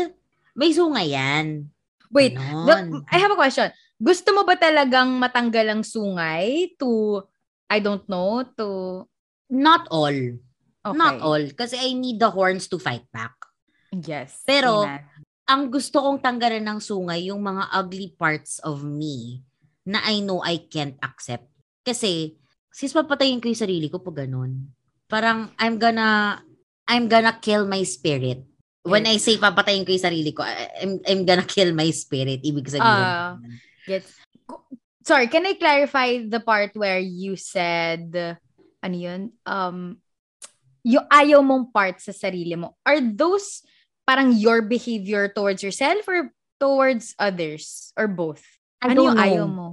[0.56, 1.68] may sungay yan.
[2.10, 3.70] Wait, the- I have a question.
[4.00, 7.22] Gusto mo ba talagang matanggal ang sungay to,
[7.68, 8.68] I don't know, to,
[9.50, 10.14] Not all.
[10.14, 10.96] okay.
[10.96, 11.42] Not all.
[11.54, 13.34] Kasi I need the horns to fight back.
[13.90, 14.46] Yes.
[14.46, 15.19] Pero, amen.
[15.50, 19.42] Ang gusto kong tanggalan ng sungay, yung mga ugly parts of me
[19.82, 21.50] na I know I can't accept.
[21.82, 22.38] Kasi,
[22.70, 24.70] sis, papatayin ko yung sarili ko pag ganun.
[25.10, 26.38] Parang, I'm gonna,
[26.86, 28.46] I'm gonna kill my spirit.
[28.86, 32.46] When I say papatayin ko yung sarili ko, I'm, I'm gonna kill my spirit.
[32.46, 33.06] Ibig sabihin.
[33.10, 33.42] Ah.
[33.90, 34.22] Gets.
[34.46, 34.70] Ko-
[35.02, 38.14] Sorry, can I clarify the part where you said,
[38.86, 39.34] ano yun?
[39.50, 39.98] Um,
[40.86, 42.78] yung ayaw mong part sa sarili mo.
[42.86, 43.66] Are those
[44.10, 47.94] parang your behavior towards yourself or towards others?
[47.94, 48.42] Or both?
[48.82, 49.26] I ano don't yung know.
[49.30, 49.68] ayaw mo?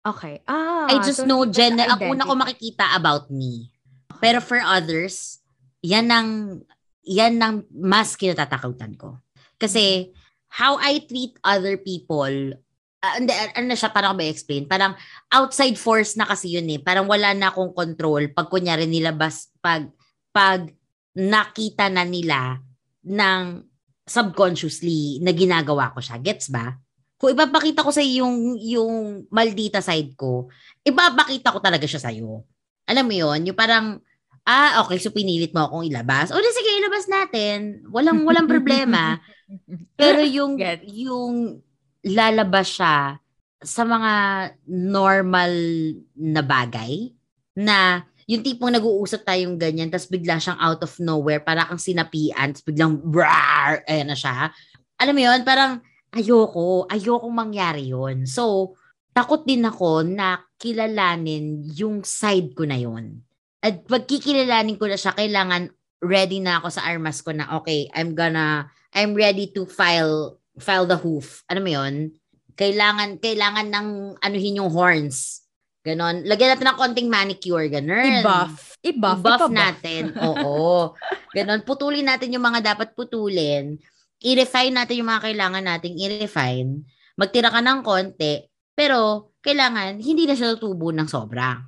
[0.00, 0.40] Okay.
[0.48, 3.68] Ah, I just so know, the ang una ko makikita about me.
[4.16, 5.44] Pero for others,
[5.84, 6.62] yan ang,
[7.04, 9.20] yan ang mas kinatatakutan ko.
[9.60, 10.10] Kasi,
[10.48, 12.56] how I treat other people,
[13.04, 14.66] ah, hindi, ah, ano na siya, parang ba explain?
[14.66, 14.96] Parang
[15.30, 16.80] outside force na kasi yun eh.
[16.80, 19.86] Parang wala na akong control pag kunyari nilabas, pag,
[20.34, 20.66] pag
[21.12, 22.58] nakita na nila
[23.06, 23.71] ng
[24.06, 26.18] subconsciously na ginagawa ko siya.
[26.18, 26.74] Gets ba?
[27.18, 30.50] Kung ipapakita ko sa yung yung maldita side ko,
[30.82, 32.42] ipapakita ko talaga siya sa iyo.
[32.90, 34.02] Alam mo 'yon, yung parang
[34.42, 36.34] ah, okay, so pinilit mo akong ilabas.
[36.34, 37.86] O sige, ilabas natin.
[37.94, 39.22] Walang walang problema.
[40.00, 40.82] Pero yung Get.
[40.90, 41.62] yung
[42.02, 43.22] lalabas siya
[43.62, 44.12] sa mga
[44.66, 45.52] normal
[46.18, 47.14] na bagay
[47.54, 52.56] na yung tipong nag-uusap tayong ganyan tapos bigla siyang out of nowhere para kang sinapian
[52.56, 54.48] tapos biglang brar ayan na siya.
[54.96, 55.84] Alam mo yun, parang
[56.16, 58.24] ayoko, ayoko mangyari yun.
[58.24, 58.72] So,
[59.12, 63.20] takot din ako na kilalanin yung side ko na yun.
[63.60, 65.68] At pag kikilalanin ko na siya, kailangan
[66.02, 68.66] ready na ako sa armas ko na okay, I'm gonna
[68.96, 71.44] I'm ready to file file the hoof.
[71.46, 72.16] Ano mo 'yon?
[72.58, 75.41] Kailangan kailangan ng anuhin yung horns.
[75.82, 76.22] Ganon.
[76.22, 78.22] Lagyan natin ng konting manicure, ganon.
[78.22, 78.78] I-buff.
[78.86, 79.18] I-buff.
[79.18, 80.14] I-buff natin.
[80.14, 80.94] Oo.
[81.36, 81.66] Ganon.
[81.66, 83.82] Putulin natin yung mga dapat putulin.
[84.22, 86.86] I-refine natin yung mga kailangan nating i-refine.
[87.18, 88.46] Magtira ka ng konti.
[88.78, 91.58] Pero, kailangan, hindi na siya tutubo ng sobra.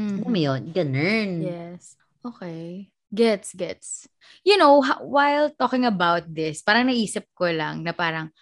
[0.00, 0.24] Mhm.
[0.24, 0.62] Alam mo yun?
[0.72, 1.30] Ganun.
[1.44, 2.00] Yes.
[2.24, 2.88] Okay.
[3.12, 4.08] Gets, gets.
[4.44, 8.32] You know, while talking about this, parang naisip ko lang na parang,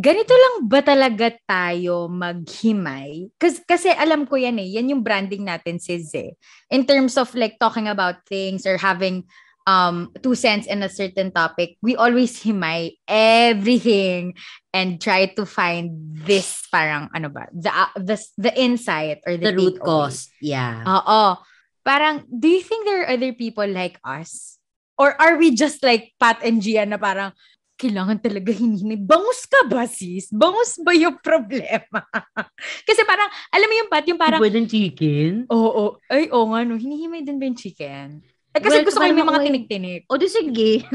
[0.00, 3.30] ganito lang ba talaga tayo maghimay?
[3.38, 6.34] Kasi, kasi alam ko yan eh, yan yung branding natin sis eh.
[6.70, 9.22] In terms of like talking about things or having
[9.64, 14.36] um two cents in a certain topic, we always himay everything
[14.74, 15.94] and try to find
[16.26, 20.28] this parang ano ba, the uh, the, the insight or the, The root cause.
[20.42, 20.82] Yeah.
[20.84, 21.38] Oo.
[21.84, 24.56] Parang, do you think there are other people like us?
[24.96, 27.36] Or are we just like Pat and Gian na parang,
[27.74, 28.98] kailangan talaga hinihimay.
[29.02, 30.30] Bangus ka ba, sis?
[30.30, 32.06] Bangus ba yung problema?
[32.88, 35.50] Kasi parang, alam mo yung Pat, yung parang, Pwedeng chicken?
[35.50, 38.22] oo, ay, oo nga, no, hinihimay din ba yung chicken?
[38.54, 39.46] Eh, kasi Well, gusto ko yung mga ako eh.
[39.50, 40.02] tinik-tinik.
[40.06, 40.86] O di sige.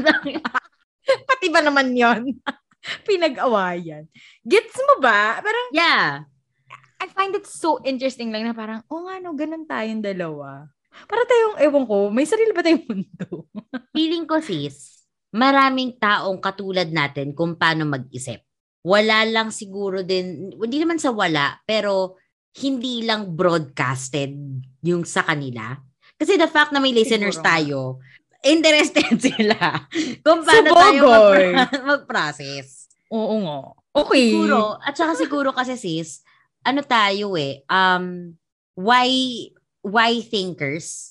[1.28, 2.40] Pati ba naman yon
[3.08, 4.08] Pinag-awayan.
[4.40, 5.36] Gets mo ba?
[5.44, 6.24] Parang, yeah.
[7.00, 10.68] I find it so interesting lang na parang, oh nga no, ganun tayong dalawa.
[11.04, 13.44] Para tayong, ewan ko, may sarili ba tayong mundo?
[13.92, 14.99] Feeling ko sis,
[15.30, 18.42] maraming taong katulad natin kung paano mag-isip.
[18.80, 22.16] Wala lang siguro din, hindi naman sa wala, pero
[22.58, 24.34] hindi lang broadcasted
[24.82, 25.76] yung sa kanila.
[26.16, 27.46] Kasi the fact na may listeners Siguro.
[27.46, 27.78] tayo,
[28.42, 29.84] interested sila
[30.24, 31.48] kung paano tayo Sabagay.
[31.54, 32.88] mag- mag-process.
[33.12, 33.58] Oo nga.
[33.90, 34.32] Okay.
[34.32, 36.22] Siguro, at saka siguro kasi sis,
[36.62, 38.34] ano tayo eh, um,
[38.76, 39.10] why,
[39.82, 41.09] why thinkers?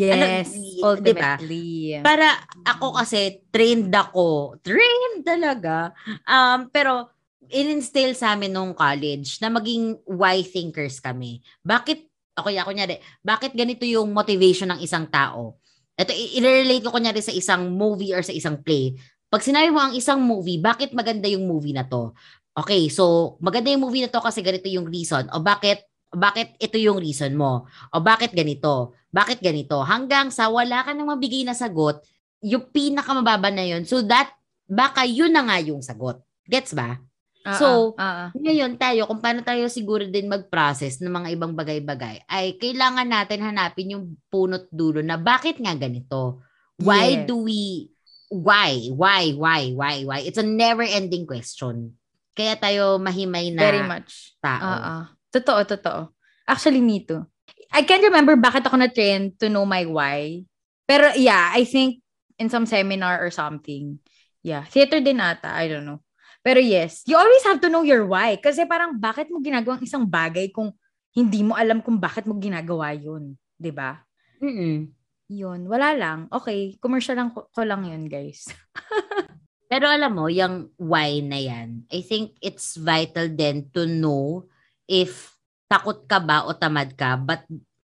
[0.00, 2.00] Yes, Ano, ultimately.
[2.00, 4.56] Para ako kasi trained ako.
[4.64, 5.92] Trained talaga.
[6.24, 7.12] Um, pero
[7.50, 11.44] in-instill sa amin nung college na maging why thinkers kami.
[11.60, 11.98] Bakit,
[12.38, 15.58] okay, ako nyari, bakit ganito yung motivation ng isang tao?
[15.98, 18.96] Ito, i-relate ko kunyari sa isang movie or sa isang play.
[19.28, 22.16] Pag sinabi mo ang isang movie, bakit maganda yung movie na to?
[22.56, 25.28] Okay, so maganda yung movie na to kasi ganito yung reason.
[25.34, 27.66] O bakit bakit ito yung reason mo?
[27.94, 28.94] O bakit ganito?
[29.10, 29.78] Bakit ganito?
[29.82, 32.02] Hanggang sa wala ka nang mabigay na sagot,
[32.42, 33.86] yung pinakamababa na yun.
[33.86, 34.34] So that,
[34.66, 36.18] baka yun na nga yung sagot.
[36.46, 36.98] Gets ba?
[37.40, 38.28] Ah, So, ah.
[38.36, 43.40] Ngayon tayo, kung paano tayo siguro din mag-process ng mga ibang bagay-bagay, ay kailangan natin
[43.40, 46.44] hanapin yung punot dulo na bakit nga ganito?
[46.76, 47.24] Why Yes.
[47.24, 47.88] do we,
[48.28, 50.20] why, why, why, why, why?
[50.20, 51.96] It's a never-ending question.
[52.32, 54.36] Kaya tayo mahimay na very much.
[54.40, 54.64] tao.
[54.64, 55.04] Ah.
[55.30, 56.10] Totoo, totoo.
[56.46, 57.22] Actually, me too.
[57.70, 60.42] I can't remember bakit ako na-train to know my why.
[60.90, 62.02] Pero yeah, I think
[62.34, 64.02] in some seminar or something.
[64.42, 65.54] Yeah, theater din ata.
[65.54, 66.02] I don't know.
[66.40, 68.40] Pero yes, you always have to know your why.
[68.42, 70.74] Kasi parang bakit mo ginagawang isang bagay kung
[71.14, 73.36] hindi mo alam kung bakit mo ginagawa yun.
[73.70, 74.02] ba?
[74.40, 74.88] Mm-mm.
[75.30, 76.26] Yun, wala lang.
[76.32, 78.50] Okay, commercial lang ko, ko lang yun, guys.
[79.70, 84.50] Pero alam mo, yung why na yan, I think it's vital then to know
[84.90, 85.38] if
[85.70, 87.46] takot ka ba o tamad ka, but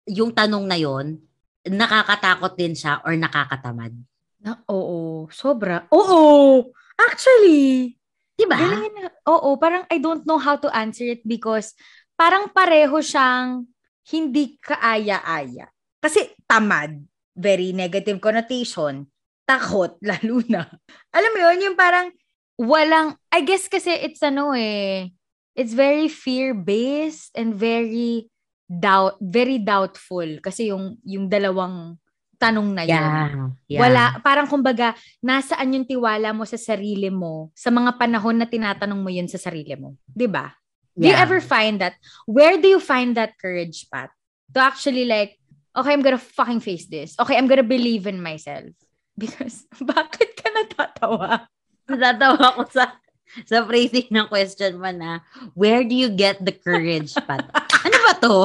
[0.03, 1.23] yung tanong na yon
[1.63, 3.95] nakakatakot din siya or nakakatamad.
[4.43, 5.87] Na, oo, sobra.
[5.93, 6.67] Oo!
[6.99, 7.95] Actually,
[8.41, 8.57] Diba?
[8.57, 9.05] Galing.
[9.29, 11.77] Oo, parang I don't know how to answer it because
[12.17, 13.69] parang pareho siyang
[14.09, 15.69] hindi kaaya-aya.
[16.01, 16.97] Kasi tamad,
[17.37, 19.05] very negative connotation.
[19.45, 20.65] Takot, lalo na.
[21.13, 22.09] Alam mo yun, yung parang
[22.57, 25.13] walang, I guess kasi it's ano eh,
[25.55, 28.31] it's very fear-based and very
[28.67, 30.39] doubt, very doubtful.
[30.39, 31.99] Kasi yung, yung dalawang
[32.41, 32.97] tanong na yun.
[32.97, 33.29] Yeah.
[33.69, 33.81] yeah.
[33.85, 38.97] Wala, parang kumbaga, nasaan yung tiwala mo sa sarili mo sa mga panahon na tinatanong
[38.97, 39.93] mo yun sa sarili mo.
[40.09, 40.49] 'Di ba?
[40.97, 41.21] Do you Yeah.
[41.21, 42.01] ever find that?
[42.25, 44.09] Where do you find that courage, Pat?
[44.57, 45.37] To actually like,
[45.77, 47.13] okay, I'm gonna fucking face this.
[47.21, 48.73] Okay, I'm gonna believe in myself.
[49.21, 51.45] Because, bakit ka natatawa?
[51.85, 52.97] Natatawa ko sa
[53.49, 55.23] sa phrasing ng question mo na,
[55.55, 57.47] where do you get the courage, Pat?
[57.85, 58.37] ano ba to?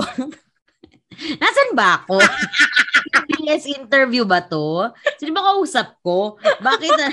[1.40, 2.20] Nasaan ba ako?
[3.40, 4.92] BS interview ba to?
[5.16, 6.36] Sino ba kausap ko?
[6.60, 7.08] Bakit na...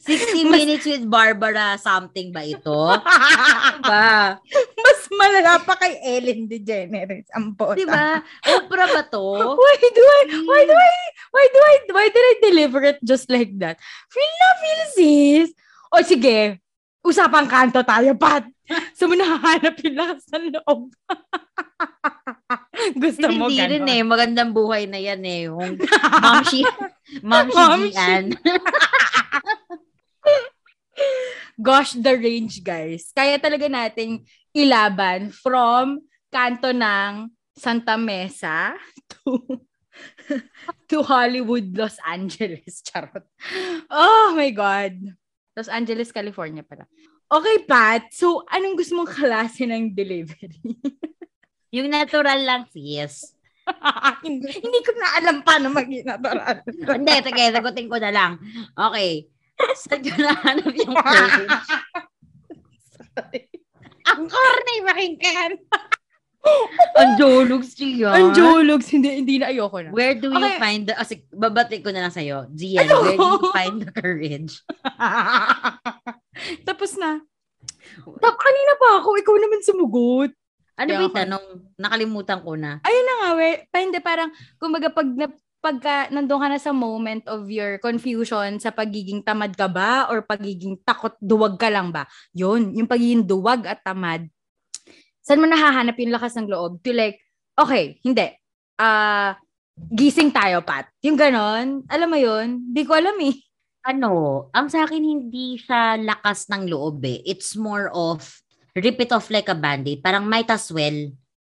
[0.00, 2.96] 60 minutes with Barbara something ba ito?
[3.84, 4.40] Ba?
[4.80, 7.76] Mas malala pa kay Ellen DeGeneres ang bota.
[7.76, 8.24] Di ba?
[8.48, 9.20] Oprah ba to?
[9.60, 10.94] Why do I, why do I,
[11.28, 13.76] why do I, why did I deliver it just like that?
[14.08, 15.48] Feel na feel, sis.
[15.90, 16.62] O sige,
[17.02, 18.46] usapang kanto tayo, Pat.
[18.94, 20.94] So, mo nahahanap yung lakas ng loob.
[23.02, 23.94] Gusto mo Hindi rin ganon?
[23.98, 24.02] eh.
[24.06, 25.50] Magandang buhay na yan eh.
[25.50, 25.74] Yung
[26.22, 26.62] Ma'am Shi,
[27.20, 28.24] Ma'am Ma'am Shi Gian.
[31.60, 33.12] Gosh, the range, guys.
[33.12, 34.24] Kaya talaga nating
[34.56, 36.00] ilaban from
[36.32, 38.72] kanto ng Santa Mesa
[39.12, 39.60] to
[40.88, 42.80] to Hollywood, Los Angeles.
[42.80, 43.26] Charot.
[43.92, 44.96] Oh my God.
[45.60, 46.88] Los Angeles, California pala.
[47.28, 48.08] Okay, Pat.
[48.16, 50.56] So, anong gusto mong klase ng delivery?
[51.76, 53.36] Yung natural lang, sis.
[54.26, 56.64] hindi, hindi ko na alam paano maging natural.
[56.98, 58.32] Hindi, sige, sagutin ko na lang.
[58.74, 59.30] Okay.
[59.78, 61.54] Saan ko nahanap yung courage?
[64.10, 65.52] Ang corny, pakinggan.
[67.00, 68.16] Ang jologs siya.
[68.16, 68.88] Ang jologs.
[68.88, 69.90] Hindi, hindi na ayoko na.
[69.92, 70.58] Where do you Okay.
[70.60, 70.94] find the...
[71.04, 72.48] Sige, babati ko na lang sa'yo.
[72.52, 73.04] Gian, Ano?
[73.04, 74.52] where do you find the courage?
[76.68, 77.20] Tapos na.
[78.00, 80.32] Tap, kanina pa ako, ikaw naman sumugot.
[80.80, 81.44] Ano ba yung tanong?
[81.76, 82.80] Nakalimutan ko na.
[82.88, 85.28] Ayun na nga, where, pa, hindi, parang, kumbaga, pag, na,
[85.60, 90.24] pagka nandun ka na sa moment of your confusion sa pagiging tamad ka ba or
[90.24, 92.08] pagiging takot, duwag ka lang ba?
[92.32, 94.24] Yun, yung pagiging duwag at tamad.
[95.30, 97.22] Saan mo nahahanap yung lakas ng loob to like,
[97.54, 98.34] okay, hindi.
[98.82, 99.38] Ah,
[99.78, 100.90] gising tayo, Pat.
[101.06, 102.66] Yung ganon, alam mo yun?
[102.74, 103.38] Di ko alam eh.
[103.86, 107.22] Ano, ang sa akin hindi siya lakas ng loob eh.
[107.22, 108.26] It's more of
[108.74, 110.02] rip it off like a band-aid.
[110.02, 110.98] Parang might as well.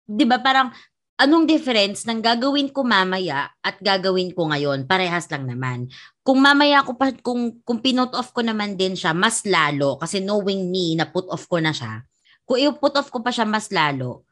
[0.04, 0.76] 'Di ba parang
[1.16, 4.92] anong difference ng gagawin ko mamaya at gagawin ko ngayon?
[4.92, 5.88] Parehas lang naman.
[6.20, 10.20] Kung mamaya ko pa kung kung pinut off ko naman din siya mas lalo kasi
[10.20, 12.09] knowing me na put off ko na siya.
[12.50, 14.26] Kung i-put off ko pa siya mas lalo,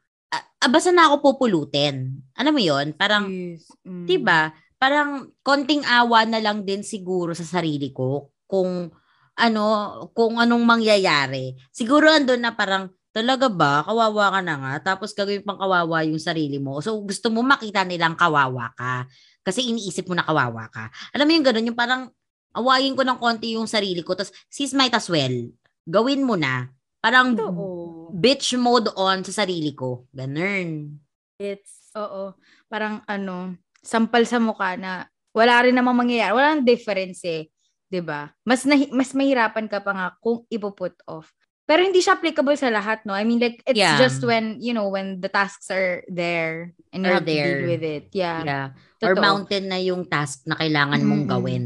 [0.58, 2.18] basta na ako pupulutin.
[2.34, 2.90] Alam mo 'yon?
[2.98, 3.70] Parang Yes.
[3.86, 4.10] Mm.
[4.10, 4.50] 'di ba?
[4.74, 8.90] Parang konting awa na lang din siguro sa sarili ko kung
[9.38, 9.62] ano,
[10.18, 11.54] kung anong mangyayari.
[11.70, 16.18] Siguro andun na parang talaga ba kawawa ka na nga tapos gagawin pang kawawa yung
[16.18, 16.82] sarili mo.
[16.82, 19.06] So gusto mo makita nilang kawawa ka
[19.46, 20.90] kasi iniisip mo na kawawa ka.
[21.14, 22.10] Alam mo yung ganun, yung parang
[22.54, 25.34] awayin ko ng konti yung sarili ko tapos sis might as well.
[25.86, 26.70] Gawin mo na.
[26.98, 28.10] Parang Totoo.
[28.10, 30.06] bitch mode on sa sarili ko.
[30.10, 30.98] Ganun.
[31.38, 32.34] It's, oo,
[32.66, 36.34] parang ano, sampal sa mukha na wala rin namang mangyayari.
[36.34, 37.46] Walang difference eh.
[37.88, 38.28] 'di ba?
[38.42, 41.30] Mas nahi- mas mahirapan ka pa nga kung ipo-put off.
[41.64, 43.12] Pero hindi siya applicable sa lahat, no?
[43.12, 44.00] I mean, like, it's Yeah.
[44.00, 47.44] just when, you know, when the tasks are there and you Are have to deal
[47.44, 47.60] there.
[47.68, 48.04] with it.
[48.16, 48.40] Yeah.
[48.40, 48.66] Yeah.
[49.04, 49.20] Or Totoo.
[49.20, 51.32] mountain na yung task na kailangan mong Mm-mm.
[51.32, 51.64] gawin.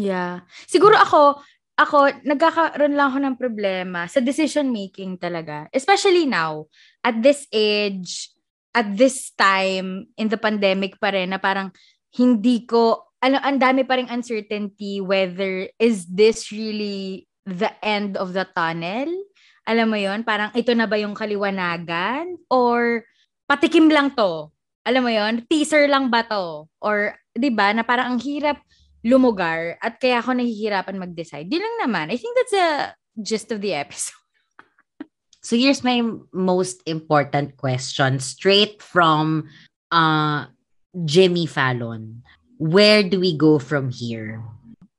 [0.00, 0.48] Yeah.
[0.64, 1.44] Siguro ako,
[1.74, 5.66] ako, nagkakaroon lang ako ng problema sa decision making talaga.
[5.74, 6.70] Especially now,
[7.02, 8.30] at this age,
[8.74, 11.74] at this time, in the pandemic pa rin, na parang
[12.14, 18.34] hindi ko, ano, ang dami pa rin uncertainty whether is this really the end of
[18.34, 19.10] the tunnel?
[19.64, 22.38] Alam mo yon parang ito na ba yung kaliwanagan?
[22.52, 23.02] Or
[23.50, 24.52] patikim lang to?
[24.86, 26.70] Alam mo yon teaser lang ba to?
[26.78, 28.60] Or, di ba, na parang ang hirap
[29.04, 31.46] lumugar at kaya ako nahihirapan mag-decide.
[31.46, 32.08] Di lang naman.
[32.08, 32.68] I think that's a
[33.20, 34.16] gist of the episode.
[35.44, 36.00] So here's my
[36.32, 39.52] most important question straight from
[39.92, 40.48] uh,
[41.04, 42.24] Jimmy Fallon.
[42.56, 44.40] Where do we go from here?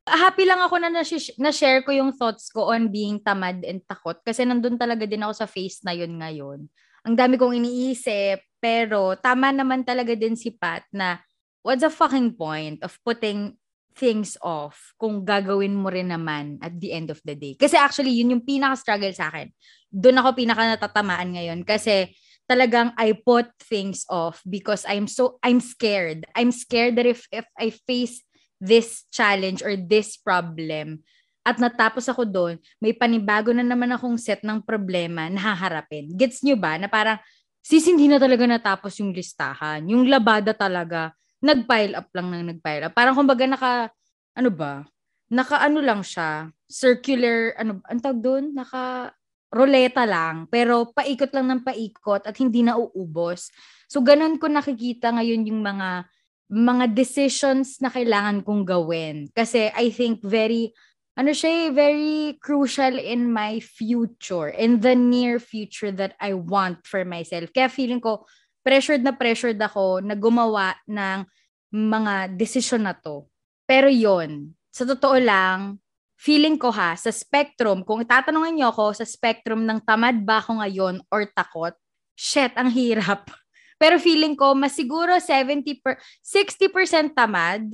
[0.06, 0.94] Happy lang ako na
[1.42, 5.34] na-share ko yung thoughts ko on being tamad and takot kasi nandun talaga din ako
[5.34, 6.70] sa face na yun ngayon.
[7.10, 11.18] Ang dami kong iniisip, pero tama naman talaga din si Pat na
[11.66, 13.58] what's the fucking point of putting
[13.96, 17.56] things off kung gagawin mo rin naman at the end of the day.
[17.56, 19.50] Kasi actually, yun yung pinaka-struggle sa akin.
[19.88, 22.12] Doon ako pinaka-natatamaan ngayon kasi
[22.46, 26.28] talagang I put things off because I'm so, I'm scared.
[26.36, 28.22] I'm scared that if, if I face
[28.60, 31.02] this challenge or this problem
[31.46, 36.10] at natapos ako doon, may panibago na naman akong set ng problema na haharapin.
[36.12, 36.76] Gets nyo ba?
[36.76, 37.22] Na parang,
[37.62, 39.86] sis, hindi na talaga natapos yung listahan.
[39.86, 41.14] Yung labada talaga
[41.46, 42.94] nag-pile up lang nang nag-pile up.
[42.98, 43.94] Parang kumbaga naka,
[44.34, 44.82] ano ba,
[45.30, 48.46] naka ano lang siya, circular, ano, ang tawag doon?
[48.58, 49.14] Naka,
[49.54, 53.54] roleta lang, pero paikot lang ng paikot at hindi na uubos.
[53.88, 56.10] So, ganun ko nakikita ngayon yung mga
[56.46, 59.26] mga decisions na kailangan kong gawin.
[59.34, 60.70] Kasi I think very,
[61.18, 66.86] ano siya eh, very crucial in my future, in the near future that I want
[66.86, 67.50] for myself.
[67.50, 68.30] Kaya feeling ko,
[68.66, 71.22] pressured na pressured ako na gumawa ng
[71.70, 73.30] mga desisyon na to.
[73.70, 75.78] Pero yon sa totoo lang,
[76.18, 80.60] feeling ko ha, sa spectrum, kung itatanungin niyo ako sa spectrum ng tamad ba ako
[80.60, 81.78] ngayon or takot,
[82.18, 83.30] shit, ang hirap.
[83.82, 87.68] Pero feeling ko, mas siguro 70 per, 60% tamad,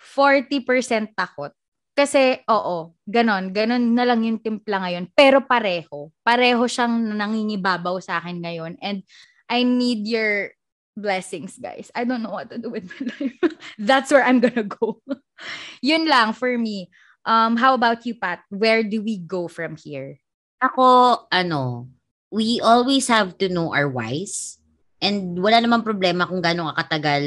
[0.00, 1.52] 40% takot.
[1.98, 5.10] Kasi, oo, ganon, ganon na lang yung timpla ngayon.
[5.18, 6.14] Pero pareho.
[6.22, 8.78] Pareho siyang nangingibabaw sa akin ngayon.
[8.78, 9.02] And
[9.48, 10.52] I need your
[10.98, 11.90] blessings, guys.
[11.94, 13.08] I don't know what to do with my
[13.42, 13.56] life.
[13.78, 15.00] That's where I'm gonna go.
[15.82, 16.90] Yun lang for me.
[17.24, 18.40] Um, how about you, Pat?
[18.48, 20.18] Where do we go from here?
[20.58, 21.88] Ako, ano,
[22.32, 24.58] we always have to know our whys.
[24.98, 27.22] And wala namang problema kung gano'ng katagal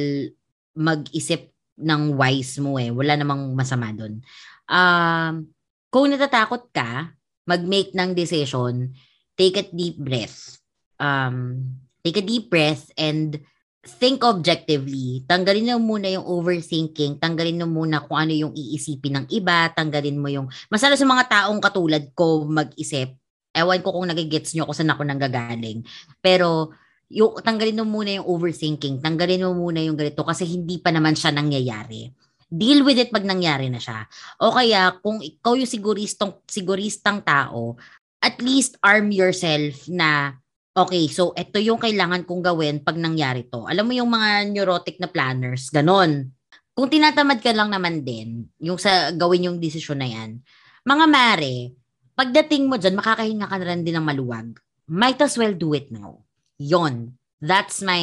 [0.76, 2.92] mag-isip ng whys mo eh.
[2.92, 4.20] Wala namang masama doon.
[4.68, 5.56] Um,
[5.88, 7.16] kung natatakot ka,
[7.48, 8.92] mag-make ng decision,
[9.40, 10.60] take a deep breath.
[11.00, 11.66] Um,
[12.02, 13.42] take a deep breath and
[13.82, 15.26] think objectively.
[15.26, 20.22] Tanggalin mo muna yung overthinking, tanggalin mo muna kung ano yung iisipin ng iba, tanggalin
[20.22, 23.18] mo yung masala sa mga taong katulad ko mag-isip.
[23.52, 25.82] Ewan ko kung nagigets nyo kung saan ako nanggagaling.
[26.22, 26.72] Pero
[27.12, 31.18] yung tanggalin mo muna yung overthinking, tanggalin mo muna yung ganito kasi hindi pa naman
[31.18, 32.08] siya nangyayari.
[32.52, 34.06] Deal with it pag nangyari na siya.
[34.40, 37.76] O kaya kung ikaw yung siguristong siguristang tao,
[38.22, 40.38] at least arm yourself na
[40.76, 43.68] okay, so ito yung kailangan kong gawin pag nangyari to.
[43.68, 46.32] Alam mo yung mga neurotic na planners, ganon.
[46.72, 50.40] Kung tinatamad ka lang naman din, yung sa gawin yung desisyon na yan,
[50.88, 51.76] mga mare,
[52.16, 54.56] pagdating mo dyan, makakahinga ka na rin din ng maluwag.
[54.88, 56.24] Might as well do it now.
[56.58, 57.16] Yon.
[57.42, 58.02] That's my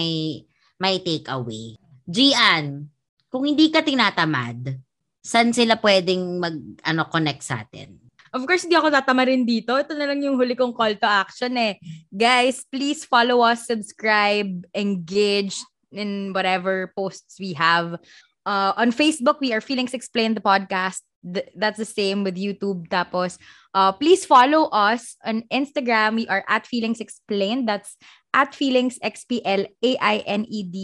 [0.78, 1.78] my takeaway.
[2.08, 2.90] Gian,
[3.28, 4.78] kung hindi ka tinatamad,
[5.20, 8.07] saan sila pwedeng mag ano connect sa atin?
[8.32, 9.76] Of course, hindi ako tatamarin dito.
[9.76, 11.80] Ito na lang yung huli kong call to action eh.
[12.12, 15.56] Guys, please follow us, subscribe, engage
[15.92, 17.96] in whatever posts we have.
[18.44, 21.00] Uh, on Facebook, we are Feelings Explained, the podcast.
[21.20, 22.88] Th- that's the same with YouTube.
[22.88, 23.36] Tapos,
[23.74, 26.14] uh, please follow us on Instagram.
[26.16, 27.68] We are at Feelings Explained.
[27.68, 27.96] That's
[28.32, 30.76] at Feelings X-P-L-A-I-N-E-D.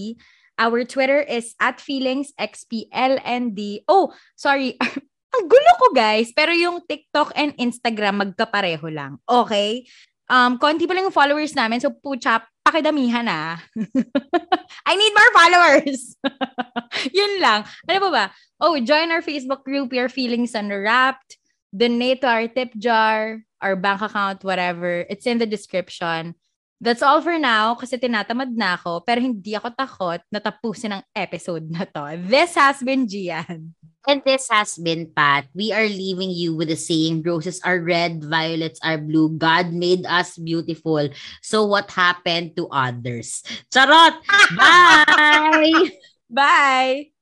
[0.58, 3.84] Our Twitter is at Feelings X-P-L-N-D.
[3.88, 4.78] Oh, sorry.
[5.34, 6.30] Ang gulo ko, guys.
[6.30, 9.18] Pero yung TikTok and Instagram, magkapareho lang.
[9.26, 9.82] Okay?
[10.30, 11.82] Um, konti pa lang yung followers namin.
[11.82, 13.58] So, pucha, pakidamihan ah.
[14.88, 16.14] I need more followers.
[17.18, 17.66] Yun lang.
[17.90, 18.24] Ano ba ba?
[18.62, 21.36] Oh, join our Facebook group, Your Feelings Unwrapped.
[21.74, 25.02] Donate to our tip jar, our bank account, whatever.
[25.10, 26.38] It's in the description.
[26.78, 31.02] That's all for now kasi tinatamad na ako pero hindi ako takot na tapusin ang
[31.16, 32.14] episode na to.
[32.28, 33.74] This has been Gian.
[34.06, 35.48] And this has been Pat.
[35.56, 39.32] We are leaving you with the saying roses are red, violets are blue.
[39.32, 41.08] God made us beautiful.
[41.40, 43.40] So what happened to others?
[43.72, 44.20] Charot!
[44.56, 45.96] Bye!
[46.28, 47.14] Bye!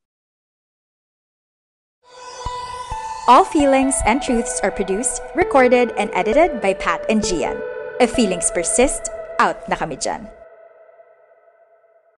[3.28, 7.62] All feelings and truths are produced, recorded, and edited by Pat and Gian.
[8.03, 9.07] If feelings persist,
[9.39, 10.41] out na kami dyan.